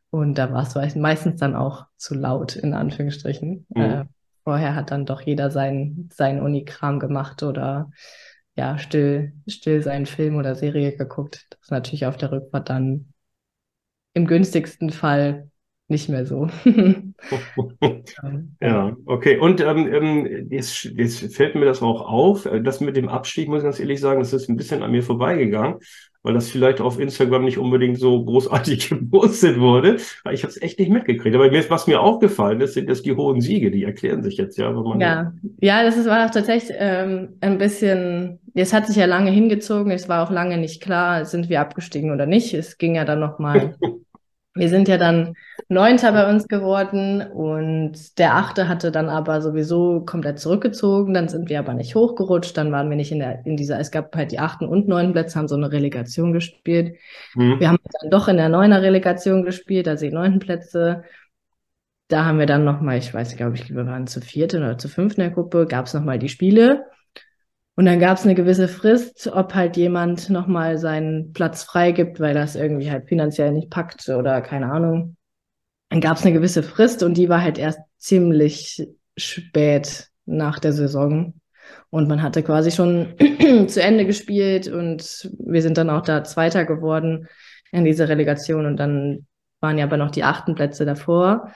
Und 0.09 0.39
da 0.39 0.51
war 0.53 0.63
es 0.63 0.97
meistens 0.97 1.39
dann 1.39 1.55
auch 1.55 1.85
zu 1.99 2.15
laut, 2.15 2.57
in 2.57 2.73
Anführungsstrichen. 2.73 3.67
Mhm. 3.69 3.83
Äh, 3.83 4.05
vorher 4.43 4.75
hat 4.75 4.91
dann 4.91 5.05
doch 5.05 5.21
jeder 5.21 5.51
seinen, 5.51 6.09
seinen 6.15 6.41
Unikram 6.41 6.99
gemacht 6.99 7.43
oder 7.43 7.91
ja, 8.55 8.79
still, 8.79 9.35
still 9.47 9.83
seinen 9.83 10.07
Film 10.07 10.37
oder 10.37 10.55
Serie 10.55 10.97
geguckt. 10.97 11.47
Das 11.51 11.61
ist 11.61 11.71
natürlich 11.71 12.07
auf 12.07 12.17
der 12.17 12.33
Rückfahrt 12.33 12.71
dann 12.71 13.12
im 14.15 14.27
günstigsten 14.27 14.91
Fall 14.91 15.49
nicht 15.89 16.09
mehr 16.09 16.25
so. 16.27 16.49
ja, 18.61 18.97
okay. 19.07 19.39
Und 19.39 19.61
ähm, 19.61 19.93
ähm, 19.93 20.49
jetzt, 20.51 20.85
jetzt 20.85 21.37
fällt 21.37 21.55
mir 21.55 21.67
das 21.67 21.83
auch 21.83 22.01
auf. 22.01 22.47
Äh, 22.47 22.63
das 22.63 22.81
mit 22.81 22.97
dem 22.97 23.09
Abstieg, 23.09 23.49
muss 23.49 23.59
ich 23.59 23.65
ganz 23.65 23.79
ehrlich 23.79 24.01
sagen, 24.01 24.21
das 24.21 24.33
ist 24.33 24.49
ein 24.49 24.57
bisschen 24.57 24.83
an 24.83 24.91
mir 24.91 25.03
vorbeigegangen. 25.03 25.79
Weil 26.23 26.35
das 26.35 26.51
vielleicht 26.51 26.81
auf 26.81 27.01
Instagram 27.01 27.45
nicht 27.45 27.59
unbedingt 27.59 27.99
so 27.99 28.25
großartig 28.25 28.89
gepostet 28.91 29.59
wurde. 29.59 29.97
Weil 30.25 30.35
ich 30.35 30.43
habe 30.43 30.53
es 30.53 30.61
echt 30.61 30.79
nicht 30.79 30.91
mitgekriegt. 30.91 31.35
Aber 31.35 31.51
mir, 31.51 31.69
was 31.71 31.87
mir 31.87 32.01
aufgefallen 32.01 32.61
ist, 32.61 32.75
sind 32.75 32.89
das 32.89 33.03
die 33.03 33.15
hohen 33.15 33.41
Siege, 33.41 33.71
die 33.71 33.85
erklären 33.85 34.23
sich 34.23 34.37
jetzt 34.37 34.57
ja. 34.57 34.75
Wenn 34.75 34.83
man 34.83 35.01
ja. 35.01 35.33
ja, 35.61 35.83
das 35.83 35.97
ist, 35.97 36.07
war 36.07 36.27
auch 36.27 36.31
tatsächlich 36.31 36.77
ähm, 36.79 37.31
ein 37.41 37.59
bisschen, 37.59 38.39
es 38.55 38.73
hat 38.73 38.87
sich 38.87 38.97
ja 38.97 39.07
lange 39.07 39.31
hingezogen, 39.31 39.91
es 39.91 40.09
war 40.09 40.27
auch 40.27 40.31
lange 40.31 40.59
nicht 40.59 40.83
klar, 40.83 41.25
sind 41.25 41.49
wir 41.49 41.61
abgestiegen 41.61 42.13
oder 42.13 42.27
nicht. 42.27 42.55
Es 42.55 42.79
ging 42.79 42.95
ja 42.95 43.05
dann 43.05 43.21
nochmal 43.21 43.77
Wir 44.55 44.69
sind 44.69 44.87
ja 44.87 44.99
dann 44.99 45.35
Neunter 45.69 46.13
bei 46.13 46.29
uns 46.29 46.47
geworden 46.47 47.23
und 47.23 48.19
der 48.19 48.35
Achte 48.35 48.69
hatte 48.69 48.93
dann 48.93 49.09
aber 49.09 49.41
sowieso 49.41 50.03
komplett 50.05 50.39
zurückgezogen. 50.41 51.15
Dann 51.15 51.29
sind 51.29 51.49
wir 51.49 51.59
aber 51.59 51.73
nicht 51.73 51.95
hochgerutscht. 51.95 52.57
Dann 52.59 52.71
waren 52.71 52.91
wir 52.91 52.97
nicht 52.97 53.13
in 53.13 53.21
der, 53.21 53.47
in 53.47 53.57
dieser, 53.57 53.81
es 53.81 53.91
gab 53.91 54.15
halt 54.15 54.31
die 54.31 54.39
achten 54.39 54.67
und 54.67 54.89
neunten 54.89 55.15
Plätze, 55.15 55.39
haben 55.39 55.49
so 55.49 55.57
eine 55.57 55.73
Relegation 55.73 56.35
gespielt. 56.35 56.97
Mhm. 57.35 57.61
Wir 57.61 57.69
haben 57.69 57.79
dann 58.01 58.11
doch 58.11 58.29
in 58.29 58.37
der 58.37 58.51
neuner 58.51 58.83
Relegation 58.83 59.43
gespielt, 59.43 59.89
also 59.89 60.05
die 60.05 60.13
neunten 60.13 60.39
Plätze. 60.39 61.05
Da 62.09 62.27
haben 62.27 62.39
wir 62.39 62.47
dann 62.47 62.65
nochmal, 62.65 62.99
ich 62.99 63.15
weiß, 63.15 63.37
glaube 63.37 63.57
ich, 63.57 63.75
wir 63.75 63.87
waren 63.87 64.07
zu 64.07 64.21
vierten 64.21 64.63
oder 64.63 64.77
zu 64.77 64.89
fünften 64.89 65.23
in 65.23 65.29
der 65.29 65.35
Gruppe, 65.35 65.67
gab 65.67 65.87
es 65.87 65.95
nochmal 65.95 66.19
die 66.19 66.29
Spiele. 66.29 66.85
Und 67.83 67.87
dann 67.87 67.99
gab 67.99 68.17
es 68.17 68.23
eine 68.23 68.37
gewisse 68.37 68.69
Frist, 68.69 69.27
ob 69.27 69.57
halt 69.57 69.77
jemand 69.77 70.31
nochmal 70.31 70.79
seinen 70.79 71.33
Platz 71.33 71.65
freigibt, 71.65 72.21
weil 72.21 72.33
das 72.33 72.55
irgendwie 72.55 72.93
halt 72.93 73.09
finanziell 73.09 73.51
nicht 73.51 73.71
packt 73.71 74.09
oder 74.09 74.41
keine 74.41 74.71
Ahnung. 74.71 75.17
Dann 75.89 76.01
gab 76.01 76.17
es 76.17 76.23
eine 76.23 76.33
gewisse 76.33 76.63
Frist 76.63 77.03
und 77.03 77.15
die 77.15 77.29
war 77.29 77.43
halt 77.43 77.59
erst 77.59 77.81
ziemlich 77.99 78.87
spät 79.17 80.11
nach 80.27 80.61
der 80.61 80.73
Saison. 80.73 81.35
Und 81.91 82.09
man 82.09 82.23
hatte 82.23 82.45
quasi 82.45 82.71
schon 82.71 83.17
zu 83.67 83.83
Ende 83.83 84.07
gespielt 84.07 84.69
und 84.69 85.29
wir 85.41 85.63
sind 85.63 85.77
dann 85.77 85.91
auch 85.91 86.03
da 86.03 86.23
Zweiter 86.23 86.65
geworden 86.65 87.27
in 87.73 87.85
dieser 87.85 88.09
Relegation 88.09 88.65
und 88.65 88.77
dann 88.77 89.27
waren 89.59 89.77
ja 89.77 89.87
aber 89.87 89.97
noch 89.97 90.13
die 90.13 90.23
achten 90.23 90.55
Plätze 90.55 90.85
davor. 90.85 91.53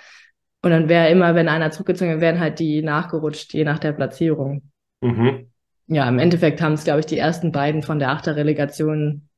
Und 0.61 0.73
dann 0.73 0.89
wäre 0.89 1.09
immer, 1.09 1.37
wenn 1.37 1.49
einer 1.49 1.71
zurückgezogen 1.71 2.11
wäre, 2.11 2.21
wären 2.21 2.41
halt 2.41 2.59
die 2.59 2.83
nachgerutscht, 2.83 3.55
je 3.55 3.63
nach 3.63 3.79
der 3.79 3.93
Platzierung. 3.93 4.73
Mhm 5.01 5.53
ja, 5.87 6.09
im 6.09 6.19
Endeffekt 6.19 6.61
haben 6.61 6.73
es, 6.73 6.85
glaube 6.85 7.01
ich, 7.01 7.07
die 7.07 7.19
ersten 7.19 7.53
beiden 7.53 7.83
von 7.83 7.99
der 7.99 8.11
Achterrelegation 8.11 9.29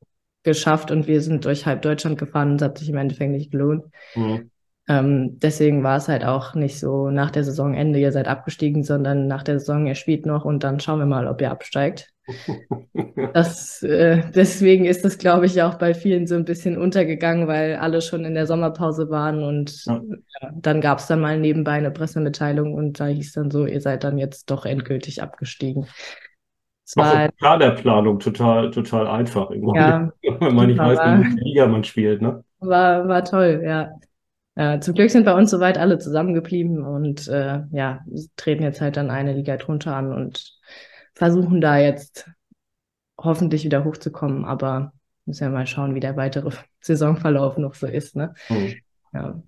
geschafft 0.42 0.90
und 0.90 1.06
wir 1.06 1.20
sind 1.20 1.44
durch 1.44 1.66
halb 1.66 1.82
Deutschland 1.82 2.18
gefahren 2.18 2.52
und 2.52 2.56
es 2.56 2.62
hat 2.62 2.78
sich 2.78 2.88
im 2.88 2.96
Endeffekt 2.96 3.32
nicht 3.32 3.50
gelohnt. 3.50 3.84
Mhm. 4.14 4.50
Ähm, 4.88 5.38
deswegen 5.38 5.82
war 5.82 5.98
es 5.98 6.08
halt 6.08 6.24
auch 6.24 6.54
nicht 6.54 6.78
so 6.78 7.10
nach 7.10 7.30
der 7.30 7.44
Saisonende, 7.44 7.98
ihr 7.98 8.10
seid 8.10 8.26
abgestiegen, 8.26 8.82
sondern 8.82 9.26
nach 9.26 9.42
der 9.42 9.58
Saison, 9.58 9.86
ihr 9.86 9.94
spielt 9.94 10.24
noch 10.24 10.46
und 10.46 10.64
dann 10.64 10.80
schauen 10.80 10.98
wir 10.98 11.06
mal, 11.06 11.26
ob 11.26 11.42
ihr 11.42 11.50
absteigt. 11.50 12.10
das, 13.34 13.82
äh, 13.82 14.22
deswegen 14.34 14.86
ist 14.86 15.04
das, 15.04 15.18
glaube 15.18 15.44
ich, 15.44 15.62
auch 15.62 15.74
bei 15.74 15.92
vielen 15.92 16.26
so 16.26 16.36
ein 16.36 16.46
bisschen 16.46 16.78
untergegangen, 16.78 17.48
weil 17.48 17.76
alle 17.76 18.00
schon 18.00 18.24
in 18.24 18.34
der 18.34 18.46
Sommerpause 18.46 19.10
waren 19.10 19.42
und 19.42 19.84
ja. 19.84 20.00
Ja, 20.40 20.50
dann 20.54 20.80
gab 20.80 20.98
es 20.98 21.06
dann 21.06 21.20
mal 21.20 21.38
nebenbei 21.38 21.72
eine 21.72 21.90
Pressemitteilung 21.90 22.72
und 22.72 23.00
da 23.00 23.06
hieß 23.06 23.32
dann 23.32 23.50
so, 23.50 23.66
ihr 23.66 23.80
seid 23.80 24.04
dann 24.04 24.18
jetzt 24.18 24.50
doch 24.50 24.64
endgültig 24.64 25.22
abgestiegen. 25.22 25.86
Es 26.88 26.96
war 26.96 27.28
klar 27.32 27.58
der 27.58 27.72
Planung 27.72 28.18
total, 28.18 28.70
total 28.70 29.06
einfach. 29.06 29.50
Ja, 29.50 30.10
wenn 30.22 30.54
man 30.54 30.68
nicht 30.68 30.78
weiß, 30.78 30.98
in 30.98 31.22
welcher 31.22 31.44
Liga 31.44 31.66
man 31.66 31.84
spielt, 31.84 32.22
ne? 32.22 32.42
War, 32.60 33.06
war 33.06 33.24
toll, 33.24 33.60
ja. 33.62 33.90
Äh, 34.54 34.80
zum 34.80 34.94
Glück 34.94 35.10
sind 35.10 35.24
bei 35.24 35.34
uns 35.34 35.50
soweit 35.50 35.76
alle 35.76 35.98
zusammengeblieben 35.98 36.82
und 36.82 37.28
äh, 37.28 37.60
ja, 37.72 38.00
treten 38.36 38.62
jetzt 38.62 38.80
halt 38.80 38.96
dann 38.96 39.10
eine 39.10 39.34
Liga 39.34 39.58
drunter 39.58 39.94
an 39.94 40.14
und 40.14 40.56
versuchen 41.14 41.60
da 41.60 41.76
jetzt 41.76 42.30
hoffentlich 43.20 43.64
wieder 43.64 43.84
hochzukommen, 43.84 44.46
aber 44.46 44.92
müssen 45.26 45.44
ja 45.44 45.50
mal 45.50 45.66
schauen, 45.66 45.94
wie 45.94 46.00
der 46.00 46.16
weitere 46.16 46.50
Saisonverlauf 46.80 47.58
noch 47.58 47.74
so 47.74 47.86
ist, 47.86 48.16
ne? 48.16 48.32
Hm. 48.46 48.74
Ja. 49.12 49.42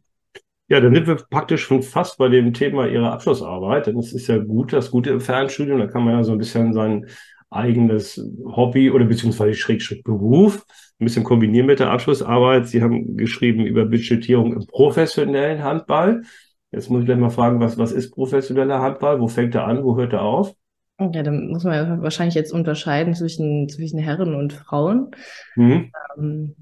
Ja, 0.71 0.81
dann 0.81 0.95
sind 0.95 1.09
wir 1.09 1.17
praktisch 1.17 1.65
schon 1.65 1.83
fast 1.83 2.17
bei 2.17 2.29
dem 2.29 2.54
Thema 2.54 2.87
Ihrer 2.87 3.13
Abschlussarbeit, 3.13 3.89
denn 3.89 3.99
es 3.99 4.13
ist 4.13 4.28
ja 4.28 4.39
gut, 4.39 4.73
das 4.73 4.93
Gute 4.93 5.11
im 5.11 5.21
Fernstudium, 5.21 5.80
da 5.80 5.89
kann 5.89 6.04
man 6.04 6.15
ja 6.15 6.23
so 6.23 6.30
ein 6.30 6.39
bisschen 6.39 6.73
sein 6.73 7.06
eigenes 7.50 8.25
Hobby 8.45 8.89
oder 8.93 9.04
beziehungsweise 9.04 9.54
Schrägstrich 9.54 10.04
Beruf 10.04 10.65
ein 11.00 11.06
bisschen 11.06 11.25
kombinieren 11.25 11.67
mit 11.67 11.80
der 11.80 11.91
Abschlussarbeit. 11.91 12.69
Sie 12.69 12.83
haben 12.83 13.17
geschrieben 13.17 13.67
über 13.67 13.85
Budgetierung 13.85 14.52
im 14.52 14.65
professionellen 14.69 15.65
Handball. 15.65 16.23
Jetzt 16.71 16.89
muss 16.89 17.00
ich 17.00 17.06
gleich 17.06 17.19
mal 17.19 17.30
fragen, 17.30 17.59
was, 17.59 17.76
was 17.76 17.91
ist 17.91 18.13
professioneller 18.13 18.80
Handball? 18.80 19.21
Wo 19.21 19.26
fängt 19.26 19.56
er 19.56 19.67
an? 19.67 19.83
Wo 19.83 19.97
hört 19.97 20.13
er 20.13 20.23
auf? 20.23 20.54
Ja, 21.00 21.25
dann 21.25 21.49
muss 21.49 21.65
man 21.65 21.75
ja 21.75 22.00
wahrscheinlich 22.00 22.37
jetzt 22.37 22.52
unterscheiden 22.52 23.15
zwischen, 23.15 23.69
zwischen 23.69 23.99
Herren 23.99 24.37
und 24.37 24.52
Frauen. 24.52 25.11
Mhm. 25.56 25.91
Ähm, 26.17 26.54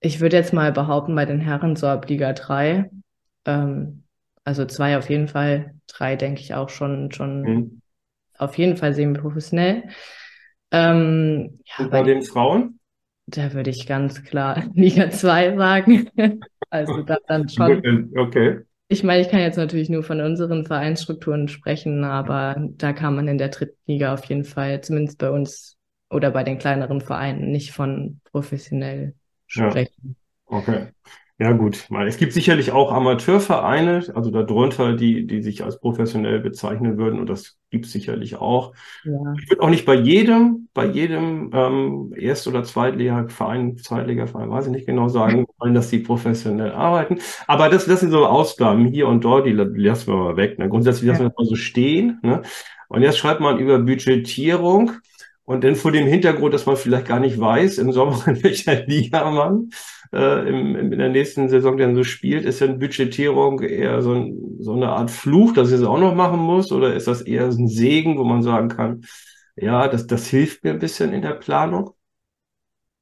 ich 0.00 0.20
würde 0.20 0.36
jetzt 0.36 0.52
mal 0.52 0.70
behaupten, 0.70 1.14
bei 1.14 1.24
den 1.24 1.40
Herren 1.40 1.76
so 1.76 1.86
ab 1.86 2.10
Liga 2.10 2.34
3 2.34 2.90
ähm, 3.44 4.04
also 4.44 4.64
zwei 4.64 4.98
auf 4.98 5.08
jeden 5.08 5.28
Fall, 5.28 5.74
drei 5.86 6.16
denke 6.16 6.40
ich 6.40 6.54
auch 6.54 6.68
schon, 6.68 7.12
schon 7.12 7.42
mhm. 7.42 7.82
auf 8.38 8.58
jeden 8.58 8.76
Fall 8.76 8.94
semi-professionell. 8.94 9.84
Ähm, 10.70 11.60
ja, 11.64 11.84
Und 11.84 11.90
bei, 11.90 12.02
den 12.02 12.22
Frauen? 12.22 12.80
Da 13.26 13.52
würde 13.52 13.70
ich 13.70 13.86
ganz 13.86 14.24
klar 14.24 14.64
Liga 14.74 15.10
2 15.10 15.56
sagen. 15.56 16.08
also 16.70 17.02
da 17.02 17.18
dann 17.26 17.48
schon. 17.48 18.10
Okay. 18.16 18.60
Ich 18.88 19.02
meine, 19.02 19.22
ich 19.22 19.30
kann 19.30 19.40
jetzt 19.40 19.56
natürlich 19.56 19.88
nur 19.88 20.02
von 20.02 20.20
unseren 20.20 20.66
Vereinsstrukturen 20.66 21.48
sprechen, 21.48 22.04
aber 22.04 22.56
da 22.76 22.92
kann 22.92 23.16
man 23.16 23.26
in 23.26 23.38
der 23.38 23.48
dritten 23.48 23.78
Liga 23.86 24.12
auf 24.12 24.24
jeden 24.26 24.44
Fall, 24.44 24.82
zumindest 24.82 25.18
bei 25.18 25.30
uns 25.30 25.78
oder 26.10 26.30
bei 26.30 26.44
den 26.44 26.58
kleineren 26.58 27.00
Vereinen, 27.00 27.50
nicht 27.52 27.72
von 27.72 28.20
professionell 28.24 29.14
sprechen. 29.46 30.16
Ja. 30.50 30.58
Okay. 30.58 30.88
Ja, 31.42 31.50
gut. 31.50 31.88
Es 32.06 32.18
gibt 32.18 32.32
sicherlich 32.32 32.70
auch 32.70 32.92
Amateurvereine, 32.92 34.04
also 34.14 34.30
darunter, 34.30 34.94
die, 34.94 35.26
die 35.26 35.42
sich 35.42 35.64
als 35.64 35.80
professionell 35.80 36.38
bezeichnen 36.38 36.98
würden, 36.98 37.18
und 37.18 37.28
das 37.28 37.58
gibt 37.68 37.86
es 37.86 37.90
sicherlich 37.90 38.36
auch. 38.36 38.74
Ja. 39.02 39.34
Ich 39.42 39.50
würde 39.50 39.62
auch 39.62 39.68
nicht 39.68 39.84
bei 39.84 39.96
jedem, 39.96 40.68
bei 40.72 40.86
jedem 40.86 41.50
ähm, 41.52 42.14
Erst- 42.16 42.46
oder 42.46 42.62
Zweitliga-Verein, 42.62 43.76
Zweitliga-Verein, 43.76 44.50
weiß 44.50 44.66
ich 44.66 44.72
nicht 44.72 44.86
genau 44.86 45.08
sagen 45.08 45.46
wollen, 45.58 45.74
dass 45.74 45.90
sie 45.90 45.98
professionell 45.98 46.70
arbeiten. 46.70 47.18
Aber 47.48 47.68
das, 47.68 47.86
das 47.86 47.98
sind 47.98 48.12
so 48.12 48.24
Ausgaben 48.24 48.86
hier 48.86 49.08
und 49.08 49.24
dort, 49.24 49.44
die 49.44 49.50
lassen 49.50 50.12
wir 50.12 50.16
mal 50.16 50.36
weg. 50.36 50.60
Ne? 50.60 50.68
Grundsätzlich 50.68 51.08
lassen 51.08 51.22
wir 51.22 51.30
das 51.30 51.38
mal 51.38 51.46
so 51.46 51.56
stehen. 51.56 52.20
Ne? 52.22 52.42
Und 52.86 53.02
jetzt 53.02 53.18
schreibt 53.18 53.40
man 53.40 53.58
über 53.58 53.80
Budgetierung. 53.80 54.92
Und 55.52 55.64
dann 55.64 55.76
vor 55.76 55.92
dem 55.92 56.06
Hintergrund, 56.06 56.54
dass 56.54 56.64
man 56.64 56.78
vielleicht 56.78 57.06
gar 57.08 57.20
nicht 57.20 57.38
weiß 57.38 57.76
im 57.76 57.92
Sommer, 57.92 58.26
in 58.26 58.42
welcher 58.42 58.86
Liga 58.86 59.30
man 59.30 59.68
äh, 60.10 60.48
im, 60.48 60.74
in 60.76 60.98
der 60.98 61.10
nächsten 61.10 61.50
Saison 61.50 61.76
dann 61.76 61.94
so 61.94 62.04
spielt, 62.04 62.46
ist 62.46 62.62
denn 62.62 62.78
Budgetierung 62.78 63.60
eher 63.60 64.00
so, 64.00 64.14
ein, 64.14 64.56
so 64.60 64.72
eine 64.72 64.88
Art 64.88 65.10
Fluch, 65.10 65.52
dass 65.52 65.68
ich 65.68 65.74
es 65.74 65.82
auch 65.82 65.98
noch 65.98 66.14
machen 66.14 66.40
muss? 66.40 66.72
Oder 66.72 66.94
ist 66.94 67.06
das 67.06 67.20
eher 67.20 67.44
ein 67.44 67.68
Segen, 67.68 68.16
wo 68.16 68.24
man 68.24 68.42
sagen 68.42 68.70
kann, 68.70 69.02
ja, 69.54 69.88
das, 69.88 70.06
das 70.06 70.26
hilft 70.26 70.64
mir 70.64 70.70
ein 70.70 70.78
bisschen 70.78 71.12
in 71.12 71.20
der 71.20 71.34
Planung? 71.34 71.90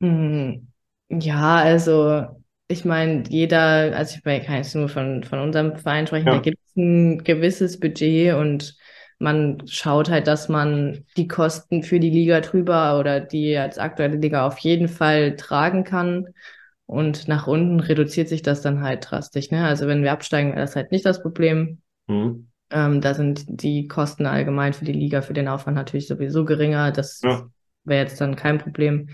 Hm, 0.02 0.72
ja, 1.08 1.54
also 1.54 2.26
ich 2.66 2.84
meine, 2.84 3.22
jeder, 3.28 3.96
also 3.96 4.16
ich 4.16 4.24
kann 4.24 4.56
jetzt 4.56 4.74
nur 4.74 4.88
von, 4.88 5.22
von 5.22 5.38
unserem 5.38 5.76
Verein 5.76 6.08
sprechen, 6.08 6.26
ja. 6.26 6.34
da 6.34 6.40
gibt 6.40 6.58
es 6.66 6.74
ein 6.74 7.22
gewisses 7.22 7.78
Budget 7.78 8.34
und 8.34 8.76
man 9.20 9.62
schaut 9.66 10.10
halt, 10.10 10.26
dass 10.26 10.48
man 10.48 11.04
die 11.16 11.28
Kosten 11.28 11.82
für 11.82 12.00
die 12.00 12.10
Liga 12.10 12.40
drüber 12.40 12.98
oder 12.98 13.20
die 13.20 13.56
als 13.56 13.78
aktuelle 13.78 14.16
Liga 14.16 14.46
auf 14.46 14.58
jeden 14.58 14.88
Fall 14.88 15.36
tragen 15.36 15.84
kann. 15.84 16.28
Und 16.86 17.28
nach 17.28 17.46
unten 17.46 17.80
reduziert 17.80 18.28
sich 18.28 18.42
das 18.42 18.62
dann 18.62 18.82
halt 18.82 19.08
drastisch. 19.08 19.50
Ne? 19.50 19.64
Also 19.64 19.86
wenn 19.86 20.02
wir 20.02 20.12
absteigen, 20.12 20.50
wäre 20.50 20.62
das 20.62 20.74
halt 20.74 20.90
nicht 20.90 21.04
das 21.04 21.22
Problem. 21.22 21.82
Mhm. 22.08 22.48
Ähm, 22.70 23.00
da 23.02 23.14
sind 23.14 23.44
die 23.46 23.86
Kosten 23.88 24.24
allgemein 24.24 24.72
für 24.72 24.86
die 24.86 24.92
Liga, 24.92 25.20
für 25.20 25.34
den 25.34 25.48
Aufwand 25.48 25.76
natürlich 25.76 26.08
sowieso 26.08 26.46
geringer. 26.46 26.90
Das 26.90 27.20
ja. 27.22 27.46
wäre 27.84 28.02
jetzt 28.02 28.20
dann 28.22 28.36
kein 28.36 28.58
Problem. 28.58 29.10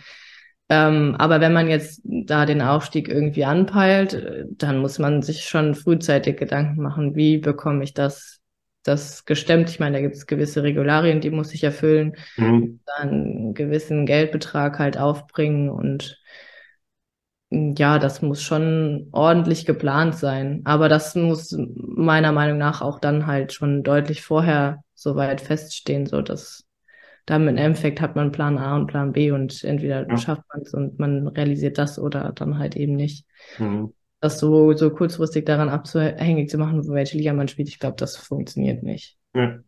Ähm, 0.68 1.16
aber 1.18 1.40
wenn 1.40 1.52
man 1.52 1.68
jetzt 1.68 2.00
da 2.04 2.46
den 2.46 2.62
Aufstieg 2.62 3.08
irgendwie 3.08 3.44
anpeilt, 3.44 4.46
dann 4.50 4.78
muss 4.78 5.00
man 5.00 5.22
sich 5.22 5.44
schon 5.44 5.74
frühzeitig 5.74 6.36
Gedanken 6.36 6.80
machen, 6.80 7.16
wie 7.16 7.38
bekomme 7.38 7.82
ich 7.82 7.92
das 7.92 8.40
das 8.86 9.24
gestemmt. 9.24 9.70
Ich 9.70 9.80
meine, 9.80 9.96
da 9.96 10.02
gibt 10.02 10.16
es 10.16 10.26
gewisse 10.26 10.62
Regularien, 10.62 11.20
die 11.20 11.30
muss 11.30 11.54
ich 11.54 11.64
erfüllen, 11.64 12.16
mhm. 12.36 12.80
dann 12.86 13.08
einen 13.08 13.54
gewissen 13.54 14.06
Geldbetrag 14.06 14.78
halt 14.78 14.98
aufbringen 14.98 15.70
und 15.70 16.20
ja, 17.50 17.98
das 17.98 18.22
muss 18.22 18.42
schon 18.42 19.08
ordentlich 19.12 19.66
geplant 19.66 20.16
sein. 20.16 20.62
Aber 20.64 20.88
das 20.88 21.14
muss 21.14 21.56
meiner 21.76 22.32
Meinung 22.32 22.58
nach 22.58 22.82
auch 22.82 22.98
dann 22.98 23.26
halt 23.26 23.52
schon 23.52 23.82
deutlich 23.84 24.22
vorher 24.22 24.82
soweit 24.94 25.40
feststehen, 25.40 26.06
so 26.06 26.22
dass 26.22 26.64
dann 27.24 27.46
im 27.48 27.56
Endeffekt 27.56 28.00
hat 28.00 28.14
man 28.16 28.32
Plan 28.32 28.58
A 28.58 28.76
und 28.76 28.86
Plan 28.88 29.12
B 29.12 29.30
und 29.30 29.64
entweder 29.64 30.08
ja. 30.08 30.16
schafft 30.16 30.42
man 30.52 30.62
es 30.62 30.74
und 30.74 30.98
man 30.98 31.26
realisiert 31.28 31.78
das 31.78 31.98
oder 31.98 32.32
dann 32.32 32.58
halt 32.58 32.76
eben 32.76 32.94
nicht. 32.94 33.26
Mhm 33.58 33.92
das 34.20 34.38
so, 34.38 34.72
so 34.72 34.90
kurzfristig 34.90 35.44
daran 35.44 35.68
abzuhängig 35.68 36.50
zu 36.50 36.58
machen, 36.58 36.86
welche 36.88 37.18
Liga 37.18 37.32
man 37.32 37.48
spielt, 37.48 37.68
ich 37.68 37.78
glaube, 37.78 37.96
das 37.98 38.16
funktioniert 38.16 38.82
nicht. 38.82 39.16
Ja. 39.34 39.58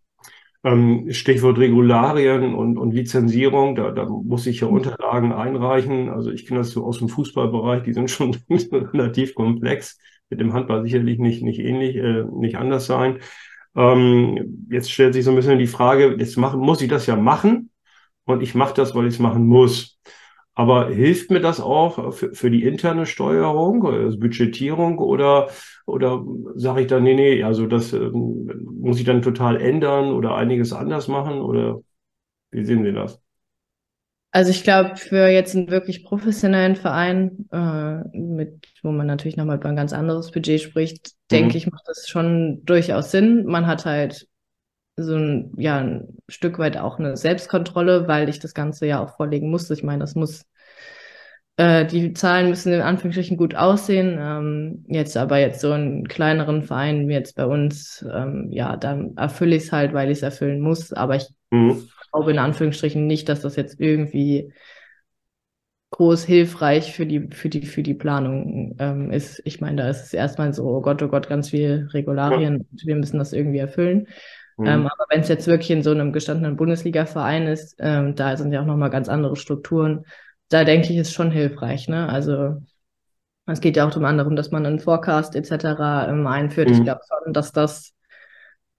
Ähm, 0.65 1.13
Stichwort 1.13 1.59
Regularien 1.59 2.55
und, 2.55 2.79
und 2.79 2.93
Lizenzierung, 2.93 3.77
da, 3.77 3.93
da 3.93 4.07
muss 4.07 4.47
ich 4.47 4.61
ja 4.61 4.67
Unterlagen 4.67 5.33
einreichen. 5.33 6.09
Also 6.09 6.33
ich 6.33 6.47
kenne 6.47 6.61
das 6.61 6.71
so 6.71 6.85
aus 6.85 6.99
dem 6.99 7.09
Fußballbereich, 7.09 7.85
die 7.85 7.93
sind 7.93 8.11
schon 8.11 8.37
relativ 8.51 9.35
komplex. 9.35 9.99
Mit 10.31 10.41
dem 10.41 10.53
Handball 10.53 10.83
sicherlich 10.83 11.19
nicht, 11.19 11.43
nicht 11.43 11.59
ähnlich, 11.59 11.97
äh, 11.97 12.25
nicht 12.25 12.57
anders 12.57 12.87
sein. 12.87 13.21
Ähm, 13.77 14.67
jetzt 14.71 14.91
stellt 14.91 15.15
sich 15.15 15.25
so 15.25 15.31
ein 15.31 15.37
bisschen 15.37 15.59
die 15.59 15.67
Frage, 15.67 16.17
jetzt 16.19 16.37
machen, 16.37 16.61
muss 16.61 16.83
ich 16.83 16.89
das 16.89 17.07
ja 17.07 17.17
machen 17.17 17.71
und 18.25 18.43
ich 18.43 18.55
mache 18.55 18.75
das, 18.75 18.95
weil 18.95 19.07
ich 19.07 19.15
es 19.15 19.21
machen 19.21 19.47
muss. 19.47 19.99
Aber 20.59 20.89
hilft 20.89 21.31
mir 21.31 21.39
das 21.39 21.61
auch 21.61 22.13
für, 22.13 22.35
für 22.35 22.51
die 22.51 22.65
interne 22.65 23.07
Steuerung, 23.07 23.87
also 23.87 24.19
Budgetierung 24.19 24.99
oder, 24.99 25.51
oder 25.87 26.25
sage 26.57 26.81
ich 26.81 26.89
dann, 26.89 27.05
nee, 27.05 27.15
nee, 27.15 27.45
also 27.45 27.67
das 27.67 27.93
ähm, 27.93 28.67
muss 28.81 28.99
ich 28.99 29.05
dann 29.05 29.23
total 29.23 29.61
ändern 29.61 30.11
oder 30.11 30.35
einiges 30.35 30.73
anders 30.73 31.07
machen 31.07 31.41
oder 31.43 31.79
wie 32.51 32.65
sehen 32.65 32.83
Sie 32.83 32.93
das? 32.93 33.21
Also 34.33 34.51
ich 34.51 34.65
glaube, 34.65 34.97
für 34.97 35.29
jetzt 35.29 35.55
einen 35.55 35.71
wirklich 35.71 36.03
professionellen 36.03 36.75
Verein, 36.75 37.47
äh, 37.53 38.19
mit, 38.19 38.67
wo 38.83 38.91
man 38.91 39.07
natürlich 39.07 39.37
nochmal 39.37 39.59
über 39.59 39.69
ein 39.69 39.77
ganz 39.77 39.93
anderes 39.93 40.33
Budget 40.33 40.61
spricht, 40.61 41.13
mhm. 41.13 41.37
denke 41.37 41.57
ich, 41.57 41.71
macht 41.71 41.87
das 41.87 42.09
schon 42.09 42.65
durchaus 42.65 43.13
Sinn. 43.13 43.45
Man 43.45 43.69
hat 43.69 43.85
halt 43.85 44.27
so 45.03 45.17
ein, 45.17 45.53
ja, 45.57 45.79
ein 45.79 46.19
Stück 46.29 46.59
weit 46.59 46.77
auch 46.77 46.99
eine 46.99 47.17
Selbstkontrolle, 47.17 48.09
weil 48.09 48.29
ich 48.29 48.39
das 48.39 48.55
Ganze 48.55 48.87
ja 48.87 49.03
auch 49.03 49.17
vorlegen 49.17 49.51
muss. 49.51 49.71
Ich 49.71 49.83
meine, 49.83 50.01
das 50.01 50.15
muss, 50.15 50.45
äh, 51.57 51.87
die 51.87 52.13
Zahlen 52.13 52.51
müssen 52.51 52.73
in 52.73 52.81
Anführungsstrichen 52.81 53.37
gut 53.37 53.55
aussehen. 53.55 54.19
Ähm, 54.21 54.85
jetzt 54.89 55.17
aber 55.17 55.39
jetzt 55.39 55.61
so 55.61 55.73
einen 55.73 56.07
kleineren 56.09 56.63
Verein 56.63 57.09
wie 57.09 57.15
jetzt 57.15 57.37
bei 57.37 57.47
uns, 57.47 58.05
ähm, 58.13 58.49
ja, 58.51 58.77
dann 58.77 59.17
erfülle 59.17 59.57
ich 59.57 59.65
es 59.65 59.73
halt, 59.73 59.93
weil 59.93 60.11
ich 60.11 60.19
es 60.19 60.23
erfüllen 60.23 60.61
muss. 60.61 60.93
Aber 60.93 61.17
ich 61.17 61.29
mhm 61.51 61.89
glaube 62.13 62.31
in 62.31 62.39
Anführungsstrichen 62.39 63.07
nicht, 63.07 63.29
dass 63.29 63.43
das 63.43 63.57
jetzt 63.57 63.81
irgendwie 63.81 64.53
groß 65.91 66.25
hilfreich 66.25 66.93
für 66.93 67.07
die, 67.07 67.29
für 67.33 67.49
die, 67.49 67.65
für 67.65 67.83
die 67.83 67.95
Planung 67.95 68.77
ähm, 68.79 69.11
ist. 69.11 69.41
Ich 69.45 69.61
meine, 69.61 69.83
da 69.83 69.89
ist 69.89 70.05
es 70.05 70.13
erstmal 70.13 70.53
so, 70.53 70.67
oh 70.67 70.83
Gott, 70.83 71.03
oh 71.03 71.09
Gott, 71.09 71.29
ganz 71.29 71.51
viel 71.51 71.89
Regularien, 71.93 72.67
ja. 72.73 72.87
wir 72.87 72.97
müssen 72.97 73.19
das 73.19 73.33
irgendwie 73.33 73.59
erfüllen. 73.59 74.07
Mhm. 74.59 74.67
Ähm, 74.67 74.87
aber 74.87 75.07
wenn 75.09 75.21
es 75.21 75.29
jetzt 75.29 75.47
wirklich 75.47 75.71
in 75.71 75.83
so 75.83 75.93
einem 75.93 76.13
gestandenen 76.13 76.57
Bundesliga-Verein 76.57 77.47
ist, 77.47 77.77
ähm, 77.79 78.15
da 78.15 78.37
sind 78.37 78.53
ja 78.53 78.61
auch 78.61 78.67
nochmal 78.67 78.91
ganz 78.91 79.09
andere 79.09 79.37
Strukturen. 79.37 80.05
Da 80.49 80.65
denke 80.65 80.93
ich, 80.93 80.99
ist 80.99 81.13
schon 81.13 81.31
hilfreich. 81.31 81.89
Ne? 81.89 82.09
Also 82.09 82.57
es 83.47 83.61
geht 83.61 83.77
ja 83.77 83.85
auch 83.85 83.95
unter 83.95 84.07
anderem, 84.07 84.37
dass 84.37 84.51
man 84.51 84.67
einen 84.67 84.81
Forecast 84.81 85.35
etc. 85.37 86.09
Ähm, 86.09 86.27
einführt. 86.27 86.69
Mhm. 86.69 86.75
Ich 86.75 86.83
glaube 86.83 87.01
schon, 87.09 87.33
dass 87.33 87.53
das 87.53 87.95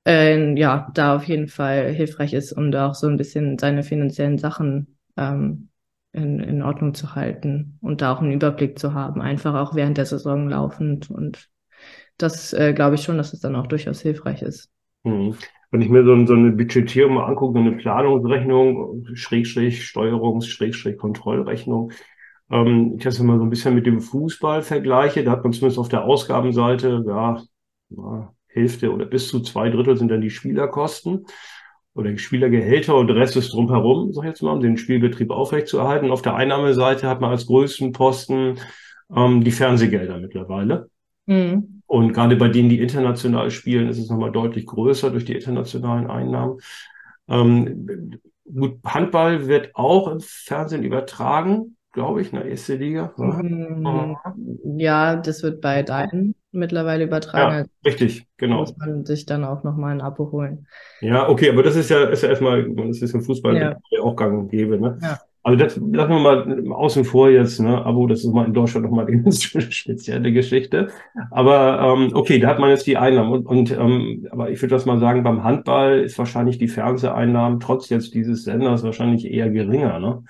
äh, 0.06 0.58
ja, 0.58 0.90
da 0.94 1.16
auf 1.16 1.24
jeden 1.26 1.48
Fall 1.48 1.92
hilfreich 1.92 2.34
ist, 2.34 2.52
um 2.52 2.72
da 2.72 2.90
auch 2.90 2.96
so 2.96 3.08
ein 3.08 3.18
bisschen 3.18 3.58
seine 3.58 3.84
finanziellen 3.84 4.38
Sachen 4.38 4.98
ähm, 5.18 5.70
in, 6.12 6.40
in 6.40 6.62
Ordnung 6.62 6.94
zu 6.94 7.16
halten 7.16 7.78
und 7.82 8.02
da 8.02 8.14
auch 8.14 8.22
einen 8.22 8.32
Überblick 8.32 8.80
zu 8.80 8.94
haben, 8.94 9.22
einfach 9.22 9.56
auch 9.56 9.76
während 9.76 9.98
der 9.98 10.06
Saison 10.06 10.50
laufend. 10.50 11.10
Und 11.10 11.50
das 12.18 12.54
äh, 12.54 12.74
glaube 12.74 12.96
ich 12.96 13.04
schon, 13.04 13.18
dass 13.18 13.34
es 13.34 13.40
dann 13.40 13.56
auch 13.56 13.68
durchaus 13.68 14.02
hilfreich 14.02 14.42
ist. 14.42 14.70
Mhm. 15.04 15.36
Wenn 15.72 15.82
ich 15.82 15.90
mir 15.90 16.04
so, 16.04 16.26
so 16.26 16.34
eine 16.34 16.52
Budgetierung 16.52 17.16
mal 17.16 17.26
angucke, 17.26 17.60
eine 17.60 17.74
Planungsrechnung, 17.74 19.06
Schrägstrich, 19.14 19.84
Steuerungs-, 19.86 20.48
Schrägstrich, 20.48 20.98
Kontrollrechnung, 20.98 21.92
ähm, 22.50 22.94
ich 22.98 23.04
das 23.04 23.20
immer 23.20 23.38
so 23.38 23.44
ein 23.44 23.50
bisschen 23.50 23.76
mit 23.76 23.86
dem 23.86 24.02
Fußball 24.02 24.64
vergleiche, 24.64 25.24
da 25.24 25.32
hat 25.32 25.44
man 25.44 25.54
zumindest 25.54 25.80
auf 25.80 25.90
der 25.90 26.04
Ausgabenseite, 26.04 27.04
ja, 27.08 27.42
ja 27.90 28.34
Hälfte 28.48 28.92
oder 28.92 29.06
bis 29.06 29.28
zu 29.28 29.42
zwei 29.42 29.70
Drittel 29.70 29.96
sind 29.96 30.10
dann 30.10 30.22
die 30.22 30.32
Spielerkosten 30.32 31.26
oder 31.94 32.12
die 32.12 32.18
Spielergehälter 32.18 32.96
und 32.96 33.08
der 33.08 33.16
Rest 33.16 33.36
ist 33.38 33.54
drumherum, 33.54 34.12
sag 34.14 34.24
ich 34.24 34.30
jetzt 34.30 34.42
mal, 34.42 34.54
um 34.54 34.62
den 34.62 34.78
Spielbetrieb 34.78 35.32
aufrechtzuerhalten. 35.32 36.12
Auf 36.12 36.22
der 36.22 36.36
Einnahmeseite 36.36 37.08
hat 37.08 37.22
man 37.22 37.32
als 37.32 37.46
größten 37.46 37.92
Posten 37.92 38.58
ähm, 39.16 39.44
die 39.44 39.52
Fernsehgelder 39.52 40.18
mittlerweile. 40.18 40.90
Mhm. 41.26 41.79
Und 41.90 42.14
gerade 42.14 42.36
bei 42.36 42.50
denen, 42.50 42.70
die 42.70 42.80
international 42.80 43.50
spielen, 43.50 43.90
ist 43.90 43.98
es 43.98 44.12
nochmal 44.12 44.32
deutlich 44.32 44.68
größer 44.68 45.10
durch 45.10 45.26
die 45.26 45.34
internationalen 45.34 46.08
Einnahmen. 46.08 46.60
Ähm, 47.28 48.20
gut, 48.46 48.78
Handball 48.86 49.48
wird 49.48 49.72
auch 49.74 50.08
im 50.08 50.20
Fernsehen 50.20 50.84
übertragen, 50.84 51.78
glaube 51.92 52.22
ich, 52.22 52.32
in 52.32 52.38
der 52.38 52.46
erste 52.46 52.76
Liga. 52.76 53.12
Mhm. 53.18 54.16
Ja, 54.78 55.16
das 55.16 55.42
wird 55.42 55.62
bei 55.62 55.82
deinen 55.82 56.36
mittlerweile 56.52 57.06
übertragen. 57.06 57.66
Ja, 57.66 57.90
richtig, 57.90 58.28
genau. 58.38 58.60
Muss 58.60 58.78
man 58.78 59.04
sich 59.04 59.26
dann 59.26 59.44
auch 59.44 59.64
nochmal 59.64 59.94
ein 59.94 60.02
Abo 60.02 60.32
holen. 60.32 60.68
Ja, 61.02 61.28
okay, 61.28 61.50
aber 61.50 61.64
das 61.64 61.76
ist 61.76 61.90
ja, 61.90 62.04
ist 62.04 62.22
ja 62.22 62.30
erstmal, 62.30 62.70
das 62.70 63.02
ist 63.02 63.16
im 63.16 63.24
Fußball 63.24 63.58
ja. 63.58 63.78
auch 64.04 64.16
gang 64.16 64.38
und 64.38 64.50
gäbe, 64.50 64.80
ne? 64.80 65.00
Ja. 65.02 65.20
Also 65.42 65.58
das 65.58 65.78
lassen 65.78 66.12
wir 66.12 66.20
mal 66.20 66.72
außen 66.74 67.06
vor 67.06 67.30
jetzt, 67.30 67.60
ne? 67.60 67.84
Abo, 67.86 68.08
das 68.08 68.20
ist 68.20 68.34
mal 68.34 68.46
in 68.46 68.54
Deutschland 68.54 68.86
nochmal 68.86 69.08
eine 69.08 69.24
ganz 69.24 69.42
spezielle 69.44 70.34
Geschichte. 70.34 70.90
Aber 71.32 71.80
ähm, 71.80 72.12
okay, 72.14 72.40
da 72.40 72.50
hat 72.50 72.60
man 72.60 72.70
jetzt 72.70 72.88
die 72.88 72.98
Einnahmen. 72.98 73.32
Und, 73.32 73.46
und 73.46 73.72
ähm, 73.72 74.28
aber 74.32 74.52
ich 74.52 74.62
würde 74.62 74.76
das 74.76 74.86
mal 74.86 75.00
sagen, 75.00 75.24
beim 75.24 75.44
Handball 75.44 76.00
ist 76.00 76.18
wahrscheinlich 76.18 76.58
die 76.58 76.68
Fernseheinnahmen 76.68 77.60
trotz 77.62 77.90
jetzt 77.90 78.14
dieses 78.14 78.44
Senders 78.44 78.84
wahrscheinlich 78.84 79.26
eher 79.26 79.50
geringer, 79.50 80.00
ne? 80.00 80.24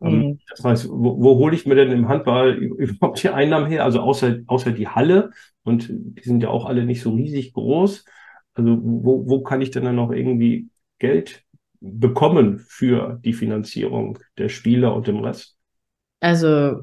Ähm, 0.00 0.18
mhm. 0.18 0.38
Das 0.50 0.64
heißt, 0.64 0.88
wo, 0.90 1.22
wo 1.22 1.36
hole 1.36 1.54
ich 1.54 1.66
mir 1.66 1.74
denn 1.74 1.92
im 1.92 2.08
Handball 2.08 2.54
überhaupt 2.54 3.22
die 3.22 3.30
Einnahmen 3.30 3.66
her? 3.66 3.84
Also 3.84 4.00
außer, 4.00 4.40
außer 4.46 4.72
die 4.72 4.88
Halle 4.88 5.30
und 5.62 5.88
die 5.90 6.22
sind 6.22 6.42
ja 6.42 6.48
auch 6.48 6.66
alle 6.66 6.84
nicht 6.84 7.02
so 7.02 7.12
riesig 7.14 7.52
groß. 7.54 8.04
Also 8.54 8.78
wo, 8.82 9.28
wo 9.28 9.42
kann 9.42 9.60
ich 9.60 9.70
denn 9.70 9.84
dann 9.84 9.96
noch 9.96 10.10
irgendwie 10.10 10.68
Geld 10.98 11.44
bekommen 11.80 12.58
für 12.58 13.18
die 13.24 13.32
Finanzierung 13.32 14.18
der 14.38 14.48
Spieler 14.48 14.94
und 14.94 15.06
dem 15.06 15.20
Rest? 15.20 15.56
Also 16.20 16.82